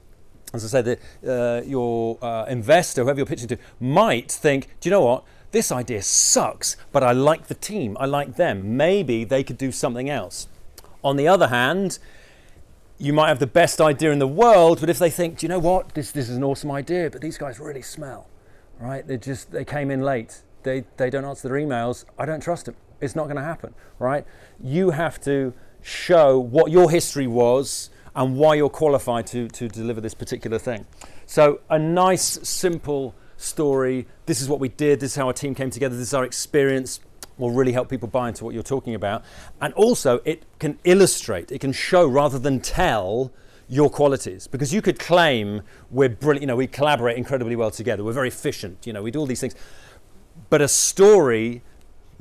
As 0.53 0.63
I 0.63 0.67
said, 0.69 0.85
the, 0.85 0.97
uh, 1.27 1.61
your 1.65 2.17
uh, 2.23 2.45
investor, 2.45 3.03
whoever 3.03 3.19
you're 3.19 3.25
pitching 3.25 3.49
to, 3.49 3.57
might 3.81 4.31
think, 4.31 4.69
do 4.79 4.87
you 4.87 4.91
know 4.91 5.01
what? 5.01 5.25
This 5.51 5.73
idea 5.73 6.01
sucks, 6.01 6.77
but 6.93 7.03
I 7.03 7.11
like 7.11 7.47
the 7.47 7.53
team, 7.53 7.97
I 7.99 8.05
like 8.05 8.37
them. 8.37 8.77
Maybe 8.77 9.25
they 9.25 9.43
could 9.43 9.57
do 9.57 9.73
something 9.73 10.09
else. 10.09 10.47
On 11.03 11.17
the 11.17 11.27
other 11.27 11.49
hand, 11.49 11.99
you 12.97 13.11
might 13.11 13.27
have 13.27 13.39
the 13.39 13.47
best 13.47 13.81
idea 13.81 14.09
in 14.11 14.19
the 14.19 14.27
world, 14.27 14.79
but 14.79 14.89
if 14.89 14.99
they 14.99 15.09
think, 15.09 15.39
do 15.39 15.45
you 15.45 15.49
know 15.49 15.59
what, 15.59 15.93
this, 15.95 16.11
this 16.11 16.29
is 16.29 16.37
an 16.37 16.45
awesome 16.45 16.71
idea, 16.71 17.09
but 17.09 17.19
these 17.19 17.37
guys 17.37 17.59
really 17.59 17.81
smell, 17.81 18.29
right? 18.79 19.05
They 19.05 19.17
just 19.17 19.51
they 19.51 19.65
came 19.65 19.91
in 19.91 20.01
late. 20.01 20.43
They 20.63 20.85
they 20.95 21.09
don't 21.09 21.25
answer 21.25 21.49
their 21.49 21.57
emails. 21.57 22.05
I 22.17 22.25
don't 22.25 22.39
trust 22.39 22.67
them. 22.67 22.75
It's 23.03 23.15
not 23.15 23.25
going 23.25 23.37
to 23.37 23.43
happen, 23.43 23.73
right? 23.99 24.25
You 24.63 24.91
have 24.91 25.19
to 25.21 25.53
show 25.81 26.39
what 26.39 26.71
your 26.71 26.89
history 26.89 27.27
was 27.27 27.89
and 28.15 28.37
why 28.37 28.55
you're 28.55 28.69
qualified 28.69 29.27
to 29.27 29.47
to 29.49 29.67
deliver 29.67 30.01
this 30.01 30.13
particular 30.13 30.59
thing. 30.59 30.85
So 31.25 31.61
a 31.69 31.79
nice, 31.79 32.39
simple 32.47 33.15
story. 33.37 34.07
This 34.25 34.41
is 34.41 34.47
what 34.47 34.59
we 34.59 34.69
did. 34.69 34.99
This 34.99 35.11
is 35.11 35.15
how 35.15 35.27
our 35.27 35.33
team 35.33 35.55
came 35.55 35.69
together. 35.69 35.95
This 35.95 36.07
is 36.07 36.13
our 36.13 36.23
experience 36.23 36.99
will 37.37 37.51
really 37.51 37.71
help 37.71 37.89
people 37.89 38.07
buy 38.07 38.29
into 38.29 38.45
what 38.45 38.53
you're 38.53 38.63
talking 38.63 38.95
about. 38.95 39.23
And 39.61 39.73
also, 39.73 40.21
it 40.23 40.43
can 40.59 40.77
illustrate, 40.83 41.51
it 41.51 41.59
can 41.59 41.71
show 41.71 42.05
rather 42.07 42.39
than 42.39 42.59
tell 42.59 43.31
your 43.67 43.89
qualities 43.89 44.45
because 44.47 44.73
you 44.73 44.81
could 44.81 44.99
claim 44.99 45.61
we're 45.89 46.09
brilliant, 46.09 46.41
you 46.41 46.47
know, 46.47 46.55
we 46.55 46.67
collaborate 46.67 47.17
incredibly 47.17 47.55
well 47.55 47.71
together, 47.71 48.03
we're 48.03 48.11
very 48.11 48.27
efficient, 48.27 48.85
you 48.85 48.93
know, 48.93 49.01
we 49.01 49.09
do 49.09 49.19
all 49.19 49.25
these 49.25 49.41
things. 49.41 49.55
But 50.49 50.61
a 50.61 50.67
story 50.67 51.63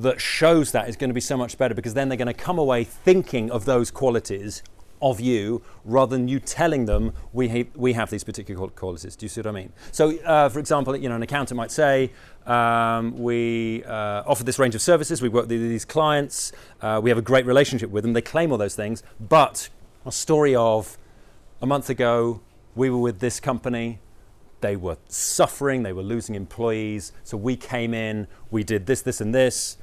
that 0.03 0.21
shows 0.21 0.73
that 0.73 0.89
is 0.89 0.97
going 0.97 1.11
to 1.11 1.15
be 1.15 1.21
so 1.21 1.37
much 1.37 1.59
better 1.59 1.75
because 1.75 1.95
then 1.95 2.09
they're 2.09 2.19
going 2.19 2.27
to 2.27 2.35
come 2.35 2.59
away 2.59 2.85
thinking 2.85 3.51
of 3.51 3.65
those 3.65 3.91
qualities 3.91 4.63
of 5.03 5.21
you 5.21 5.61
rather 5.85 6.17
than 6.17 6.29
you 6.29 6.39
telling 6.39 6.87
them 6.87 7.13
we, 7.33 7.49
ha- 7.49 7.71
we 7.75 7.93
have 7.93 8.09
these 8.09 8.23
particular 8.23 8.69
qualities. 8.69 9.17
Do 9.17 9.25
you 9.25 9.29
see 9.29 9.41
what 9.41 9.49
I 9.49 9.53
mean? 9.53 9.73
So, 9.91 10.17
uh, 10.21 10.49
for 10.49 10.61
example, 10.61 10.97
you 10.97 11.09
know, 11.09 11.17
an 11.17 11.23
accountant 11.23 11.57
might 11.57 11.73
say, 11.73 12.13
um, 12.47 13.19
we 13.19 13.83
uh, 13.85 14.23
offer 14.27 14.45
this 14.45 14.59
range 14.59 14.75
of 14.75 14.81
services, 14.81 15.21
we 15.21 15.29
work 15.29 15.49
with 15.49 15.61
these 15.61 15.85
clients, 15.85 16.53
uh, 16.81 17.01
we 17.03 17.11
have 17.11 17.19
a 17.19 17.23
great 17.23 17.47
relationship 17.47 17.91
with 17.91 18.05
them, 18.05 18.13
they 18.13 18.23
claim 18.23 18.53
all 18.53 18.59
those 18.59 18.77
things, 18.77 19.03
but 19.21 19.69
a 20.07 20.13
story 20.13 20.55
of 20.55 20.97
a 21.61 21.67
month 21.67 21.91
ago, 21.91 22.41
we 22.75 22.89
were 22.89 22.99
with 22.99 23.19
this 23.19 23.41
company, 23.41 24.01
they 24.61 24.77
were 24.77 24.97
suffering, 25.09 25.83
they 25.83 25.93
were 25.93 26.03
losing 26.03 26.35
employees, 26.35 27.13
so 27.25 27.37
we 27.37 27.57
came 27.57 27.93
in, 27.93 28.29
we 28.51 28.65
did 28.65 28.87
this, 28.87 29.03
this, 29.03 29.21
and 29.21 29.35
this. 29.35 29.77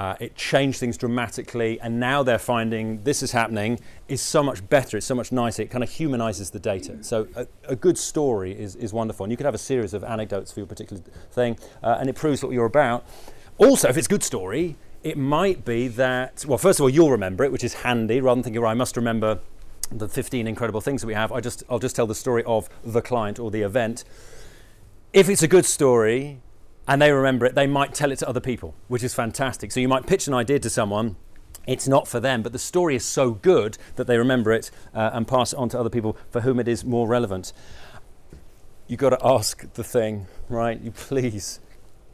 Uh, 0.00 0.16
it 0.18 0.34
changed 0.34 0.80
things 0.80 0.96
dramatically, 0.96 1.78
and 1.82 2.00
now 2.00 2.22
they're 2.22 2.38
finding 2.38 3.02
this 3.02 3.22
is 3.22 3.32
happening 3.32 3.78
is 4.08 4.22
so 4.22 4.42
much 4.42 4.66
better, 4.70 4.96
it's 4.96 5.04
so 5.04 5.14
much 5.14 5.30
nicer, 5.30 5.60
it 5.60 5.70
kind 5.70 5.84
of 5.84 5.90
humanizes 5.90 6.48
the 6.48 6.58
data. 6.58 6.96
So, 7.04 7.28
a, 7.36 7.46
a 7.64 7.76
good 7.76 7.98
story 7.98 8.58
is, 8.58 8.76
is 8.76 8.94
wonderful, 8.94 9.24
and 9.24 9.30
you 9.30 9.36
could 9.36 9.44
have 9.44 9.54
a 9.54 9.58
series 9.58 9.92
of 9.92 10.02
anecdotes 10.02 10.52
for 10.52 10.60
your 10.60 10.66
particular 10.66 11.02
thing, 11.32 11.58
uh, 11.82 11.98
and 12.00 12.08
it 12.08 12.16
proves 12.16 12.42
what 12.42 12.50
you're 12.54 12.64
about. 12.64 13.04
Also, 13.58 13.90
if 13.90 13.98
it's 13.98 14.06
a 14.06 14.08
good 14.08 14.22
story, 14.22 14.76
it 15.02 15.18
might 15.18 15.66
be 15.66 15.86
that, 15.88 16.46
well, 16.48 16.56
first 16.56 16.80
of 16.80 16.84
all, 16.84 16.88
you'll 16.88 17.10
remember 17.10 17.44
it, 17.44 17.52
which 17.52 17.62
is 17.62 17.74
handy, 17.74 18.22
rather 18.22 18.36
than 18.36 18.44
thinking, 18.44 18.62
well, 18.62 18.70
I 18.70 18.74
must 18.74 18.96
remember 18.96 19.40
the 19.92 20.08
15 20.08 20.46
incredible 20.46 20.80
things 20.80 21.02
that 21.02 21.08
we 21.08 21.14
have. 21.14 21.30
I 21.30 21.42
just, 21.42 21.62
I'll 21.68 21.78
just 21.78 21.94
tell 21.94 22.06
the 22.06 22.14
story 22.14 22.42
of 22.44 22.70
the 22.82 23.02
client 23.02 23.38
or 23.38 23.50
the 23.50 23.60
event. 23.60 24.04
If 25.12 25.28
it's 25.28 25.42
a 25.42 25.48
good 25.48 25.66
story, 25.66 26.40
and 26.90 27.00
they 27.00 27.12
remember 27.12 27.46
it, 27.46 27.54
they 27.54 27.68
might 27.68 27.94
tell 27.94 28.10
it 28.10 28.18
to 28.18 28.28
other 28.28 28.40
people, 28.40 28.74
which 28.88 29.04
is 29.04 29.14
fantastic. 29.14 29.70
So 29.70 29.78
you 29.78 29.86
might 29.86 30.08
pitch 30.08 30.26
an 30.26 30.34
idea 30.34 30.58
to 30.58 30.68
someone. 30.68 31.14
It's 31.64 31.86
not 31.86 32.08
for 32.08 32.18
them, 32.18 32.42
but 32.42 32.50
the 32.50 32.58
story 32.58 32.96
is 32.96 33.04
so 33.04 33.30
good 33.30 33.78
that 33.94 34.08
they 34.08 34.18
remember 34.18 34.50
it 34.50 34.72
uh, 34.92 35.10
and 35.12 35.26
pass 35.28 35.52
it 35.52 35.56
on 35.56 35.68
to 35.68 35.78
other 35.78 35.88
people 35.88 36.16
for 36.32 36.40
whom 36.40 36.58
it 36.58 36.66
is 36.66 36.84
more 36.84 37.06
relevant. 37.06 37.52
You've 38.88 38.98
got 38.98 39.10
to 39.10 39.24
ask 39.24 39.72
the 39.74 39.84
thing, 39.84 40.26
right? 40.48 40.80
You 40.80 40.90
please 40.90 41.60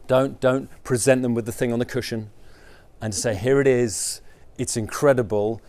don't, 0.09 0.39
don't 0.43 0.69
present 0.85 1.23
them 1.23 1.33
with 1.33 1.47
the 1.47 1.53
thing 1.53 1.73
on 1.73 1.79
the 1.79 1.87
cushion 1.87 2.31
and 3.01 3.15
say, 3.15 3.35
here 3.35 3.62
it 3.62 3.67
is, 3.67 4.21
it's 4.59 4.77
incredible. 4.77 5.62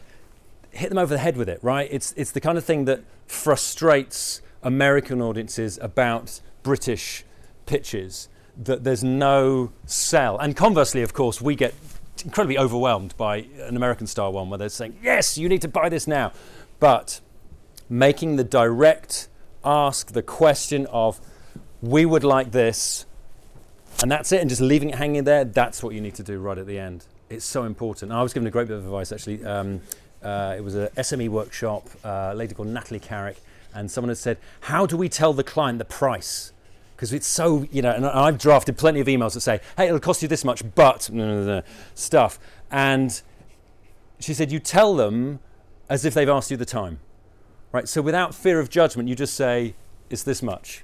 Hit 0.72 0.89
them 0.89 0.98
over 0.98 1.13
the 1.13 1.22
head 1.22 1.38
with 1.38 1.48
it, 1.48 1.60
right? 1.62 1.88
It's, 1.89 2.13
it's 2.17 2.32
the 2.32 2.41
kind 2.41 2.58
of 2.58 2.65
thing 2.65 2.84
that 2.86 3.06
frustrates 3.26 4.41
American 4.63 5.22
audiences 5.22 5.80
about 5.82 6.41
British 6.62 7.24
pitches 7.65 8.28
that 8.63 8.84
there's 8.84 9.04
no 9.04 9.72
sell. 9.86 10.38
And 10.38 10.56
conversely, 10.56 11.02
of 11.02 11.13
course, 11.13 11.41
we 11.41 11.56
get 11.56 11.74
incredibly 12.24 12.58
overwhelmed 12.58 13.15
by 13.17 13.48
an 13.60 13.76
American 13.76 14.08
style 14.08 14.34
one 14.34 14.50
where 14.50 14.58
they're 14.58 14.70
saying, 14.70 14.98
yes, 15.02 15.38
you 15.38 15.48
need 15.48 15.62
to 15.62 15.67
buy 15.67 15.89
this 15.89 16.08
now. 16.08 16.32
But 16.80 17.22
making 17.89 18.36
the 18.36 18.43
direct 18.43 19.28
ask, 19.63 20.12
the 20.12 20.24
question 20.24 20.86
of, 20.88 21.20
we 21.82 22.06
would 22.06 22.24
like 22.24 22.52
this, 22.52 23.06
and 24.02 24.12
that's 24.12 24.32
it, 24.32 24.41
and 24.41 24.50
just 24.50 24.62
leaving 24.62 24.89
it 24.89 24.96
hanging 24.96 25.24
there, 25.24 25.46
that's 25.46 25.84
what 25.84 25.93
you 25.93 26.02
need 26.02 26.15
to 26.15 26.24
do 26.24 26.39
right 26.39 26.58
at 26.58 26.65
the 26.65 26.80
end. 26.80 27.06
It's 27.30 27.46
so 27.46 27.63
important. 27.63 28.12
I 28.12 28.24
was 28.24 28.34
given 28.34 28.48
a 28.48 28.52
great 28.52 28.67
bit 28.67 28.78
of 28.78 28.86
advice 28.86 29.12
actually. 29.12 29.46
Um, 29.46 29.82
uh, 30.24 30.56
it 30.58 30.62
was 30.62 30.76
a 30.76 30.89
SME 30.98 31.30
workshop, 31.30 31.88
uh, 32.04 32.30
a 32.32 32.36
lady 32.36 32.56
called 32.56 32.70
Natalie 32.70 33.00
Carrick, 33.00 33.38
and 33.74 33.91
someone 33.91 34.10
had 34.10 34.17
said, 34.17 34.38
How 34.62 34.86
do 34.86 34.98
we 34.98 35.10
tell 35.10 35.34
the 35.34 35.43
client 35.43 35.78
the 35.78 35.86
price? 35.86 36.52
Because 36.98 37.14
it's 37.14 37.28
so 37.28 37.68
you 37.72 37.82
know 37.84 37.92
and 37.92 38.08
i've 38.08 38.40
drafted 38.40 38.76
plenty 38.76 39.00
of 39.00 39.06
emails 39.06 39.36
that 39.36 39.42
say 39.42 39.62
hey 39.78 39.86
it'll 39.86 40.00
cost 40.00 40.24
you 40.24 40.28
this 40.28 40.44
much 40.44 40.64
but 40.74 41.10
no, 41.14 41.28
no, 41.28 41.46
no, 41.46 41.62
stuff. 41.94 42.40
And 42.72 43.22
she 44.20 44.34
said 44.34 44.52
you 44.52 44.60
tell 44.60 44.96
them 44.96 45.40
as 45.90 46.04
if 46.04 46.14
they've 46.14 46.28
asked 46.28 46.52
you 46.52 46.58
the 46.58 46.66
time. 46.66 47.00
Right? 47.72 47.88
So 47.88 48.02
without 48.02 48.34
fear 48.34 48.60
of 48.60 48.70
judgment 48.70 49.08
you 49.08 49.16
just 49.16 49.36
say 49.36 49.76
it's 50.10 50.24
this 50.24 50.42
much. 50.42 50.84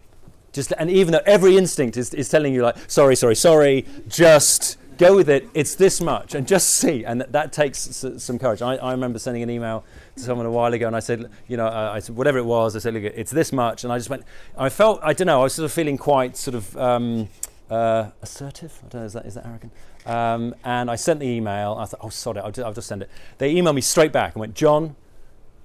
Just 0.51 0.71
and 0.77 0.89
even 0.89 1.13
though 1.13 1.21
every 1.25 1.57
instinct 1.57 1.97
is, 1.97 2.13
is 2.13 2.29
telling 2.29 2.53
you 2.53 2.61
like 2.61 2.77
sorry 2.87 3.15
sorry 3.15 3.35
sorry 3.35 3.85
just 4.07 4.77
go 4.97 5.15
with 5.15 5.29
it 5.29 5.47
it's 5.53 5.75
this 5.75 5.99
much 6.01 6.35
and 6.35 6.47
just 6.47 6.69
see 6.69 7.03
and 7.03 7.21
that, 7.21 7.31
that 7.31 7.53
takes 7.53 8.03
s- 8.03 8.23
some 8.23 8.37
courage 8.39 8.61
I, 8.61 8.75
I 8.75 8.91
remember 8.91 9.19
sending 9.19 9.43
an 9.43 9.49
email 9.49 9.83
to 10.15 10.21
someone 10.21 10.45
a 10.45 10.51
while 10.51 10.71
ago, 10.73 10.85
and 10.85 10.95
I 10.95 10.99
said, 10.99 11.29
you 11.47 11.57
know, 11.57 11.65
I, 11.67 11.95
I 11.95 11.99
said 11.99 12.15
whatever 12.15 12.37
it 12.37 12.45
was. 12.45 12.75
I 12.75 12.79
said, 12.79 12.93
look, 12.93 13.03
it's 13.03 13.31
this 13.31 13.51
much, 13.51 13.83
and 13.83 13.91
I 13.91 13.97
just 13.97 14.09
went. 14.09 14.23
I 14.57 14.69
felt, 14.69 14.99
I 15.01 15.13
don't 15.13 15.25
know, 15.25 15.39
I 15.39 15.43
was 15.43 15.53
sort 15.55 15.65
of 15.65 15.71
feeling 15.71 15.97
quite 15.97 16.37
sort 16.37 16.53
of 16.53 16.77
um, 16.77 17.29
uh, 17.69 18.09
assertive. 18.21 18.79
I 18.85 18.87
don't 18.89 19.01
know, 19.01 19.05
is 19.05 19.13
that 19.13 19.25
is 19.25 19.33
that 19.33 19.45
arrogant? 19.45 19.71
Um, 20.05 20.53
and 20.63 20.91
I 20.91 20.95
sent 20.95 21.19
the 21.19 21.25
email. 21.27 21.77
I 21.79 21.85
thought, 21.85 21.99
oh, 22.03 22.09
sorry, 22.09 22.39
I'll 22.41 22.51
just, 22.51 22.65
I'll 22.65 22.73
just 22.73 22.87
send 22.87 23.01
it. 23.01 23.09
They 23.39 23.55
emailed 23.55 23.75
me 23.75 23.81
straight 23.81 24.11
back 24.11 24.35
and 24.35 24.39
went, 24.41 24.53
Jon, 24.53 24.95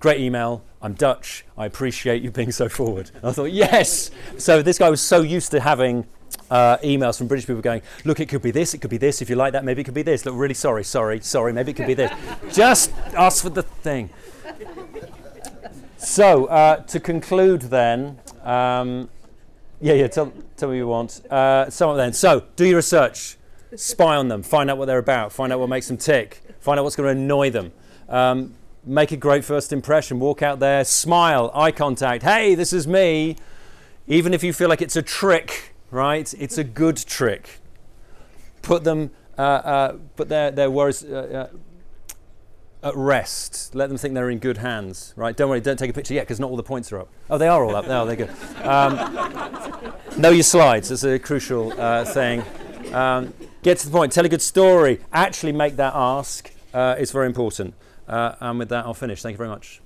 great 0.01 0.21
email. 0.21 0.64
I'm 0.81 0.95
Dutch. 0.95 1.45
I 1.59 1.67
appreciate 1.67 2.23
you 2.23 2.31
being 2.31 2.53
so 2.53 2.69
forward. 2.69 3.11
And 3.17 3.25
I 3.27 3.33
thought, 3.33 3.53
yes. 3.53 4.11
So 4.38 4.62
this 4.62 4.79
guy 4.79 4.88
was 4.88 5.01
so 5.01 5.21
used 5.21 5.51
to 5.51 5.61
having 5.61 6.07
uh, 6.51 6.79
emails 6.79 7.19
from 7.19 7.27
British 7.27 7.47
people 7.47 7.62
going, 7.62 7.83
look, 8.05 8.21
it 8.21 8.29
could 8.29 8.43
be 8.43 8.51
this, 8.51 8.75
it 8.75 8.79
could 8.79 8.91
be 8.91 8.97
this. 8.97 9.21
If 9.21 9.31
you 9.31 9.37
like 9.37 9.53
that, 9.53 9.64
maybe 9.64 9.83
it 9.83 9.85
could 9.85 9.95
be 9.95 10.03
this. 10.03 10.25
Look, 10.25 10.35
really 10.37 10.55
sorry, 10.55 10.85
sorry, 10.85 11.21
sorry. 11.21 11.53
Maybe 11.53 11.73
it 11.73 11.75
could 11.75 11.87
be 11.87 11.95
this. 11.95 12.12
Just 12.53 12.93
ask 13.14 13.43
for 13.43 13.51
the 13.51 13.62
thing. 13.62 14.11
So 15.99 16.47
uh, 16.47 16.77
to 16.85 17.01
conclude, 17.01 17.62
then, 17.62 18.19
um, 18.45 19.09
yeah, 19.81 19.95
yeah. 19.95 20.09
Tell, 20.09 20.33
tell 20.57 20.69
me 20.69 20.77
what 20.77 20.79
you 20.79 20.88
want. 20.88 21.27
Uh, 21.31 21.69
some 21.71 21.97
then. 21.97 22.12
So 22.12 22.45
do 22.57 22.64
your 22.64 22.77
research, 22.77 23.37
spy 23.75 24.17
on 24.17 24.29
them, 24.29 24.43
find 24.43 24.71
out 24.71 24.79
what 24.79 24.87
they're 24.87 24.99
about, 24.99 25.33
find 25.33 25.53
out 25.53 25.59
what 25.59 25.69
makes 25.69 25.88
them 25.88 25.97
tick, 25.97 26.41
find 26.61 26.79
out 26.79 26.85
what's 26.85 26.97
going 26.97 27.14
to 27.14 27.21
annoy 27.21 27.51
them. 27.51 27.73
Um, 28.09 28.55
make 28.85 29.12
a 29.12 29.17
great 29.17 29.45
first 29.45 29.73
impression. 29.73 30.21
Walk 30.21 30.41
out 30.41 30.61
there, 30.61 30.85
smile, 30.85 31.51
eye 31.53 31.73
contact. 31.73 32.23
Hey, 32.23 32.55
this 32.55 32.73
is 32.73 32.87
me. 32.87 33.37
Even 34.07 34.33
if 34.33 34.43
you 34.43 34.53
feel 34.53 34.69
like 34.69 34.81
it's 34.81 34.97
a 34.97 35.03
trick, 35.03 35.75
right? 35.90 36.33
It's 36.38 36.59
a 36.59 36.64
good 36.64 36.96
trick. 36.96 37.61
Put 38.62 38.85
them, 38.85 39.11
uh, 39.37 39.42
uh, 39.42 39.96
put 40.16 40.29
their 40.29 40.51
their 40.51 40.70
worries 40.70 41.05
uh, 41.05 41.48
uh, 42.83 42.88
at 42.88 42.96
rest. 42.96 43.74
Let 43.74 43.88
them 43.88 43.98
think 43.98 44.14
they're 44.14 44.31
in 44.31 44.38
good 44.38 44.59
hands, 44.59 45.14
right? 45.16 45.37
Don't 45.37 45.48
worry, 45.48 45.61
don't 45.61 45.79
take 45.79 45.90
a 45.90 45.94
picture 45.94 46.14
yet 46.14 46.22
because 46.22 46.40
not 46.40 46.51
all 46.51 46.57
the 46.57 46.62
points 46.62 46.92
are 46.92 47.01
up. 47.01 47.09
Oh, 47.31 47.38
they 47.38 47.48
are 47.48 47.64
all 47.64 47.74
up. 47.74 47.87
Oh, 47.88 48.07
they're 48.07 48.16
good. 48.16 48.31
Um, 48.64 49.92
know 50.16 50.31
your 50.31 50.42
slides. 50.42 50.88
That's 50.88 51.05
a 51.05 51.18
crucial 51.18 51.72
uh, 51.81 52.05
thing. 52.05 52.44
Um, 52.92 53.35
get 53.62 53.79
to 53.79 53.87
the 53.87 53.92
point. 53.92 54.12
Tell 54.12 54.24
a 54.24 54.29
good 54.29 54.42
story. 54.42 55.01
Actually 55.12 55.53
make 55.53 55.77
that 55.77 55.92
ask. 55.94 56.51
Uh, 56.72 56.96
it's 56.98 57.11
very 57.12 57.27
important. 57.27 57.74
And 58.07 58.59
with 58.59 58.68
that, 58.70 58.85
I'll 58.85 58.94
finish. 58.94 59.22
Thank 59.22 59.35
you 59.35 59.38
very 59.38 59.51
much. 59.51 59.81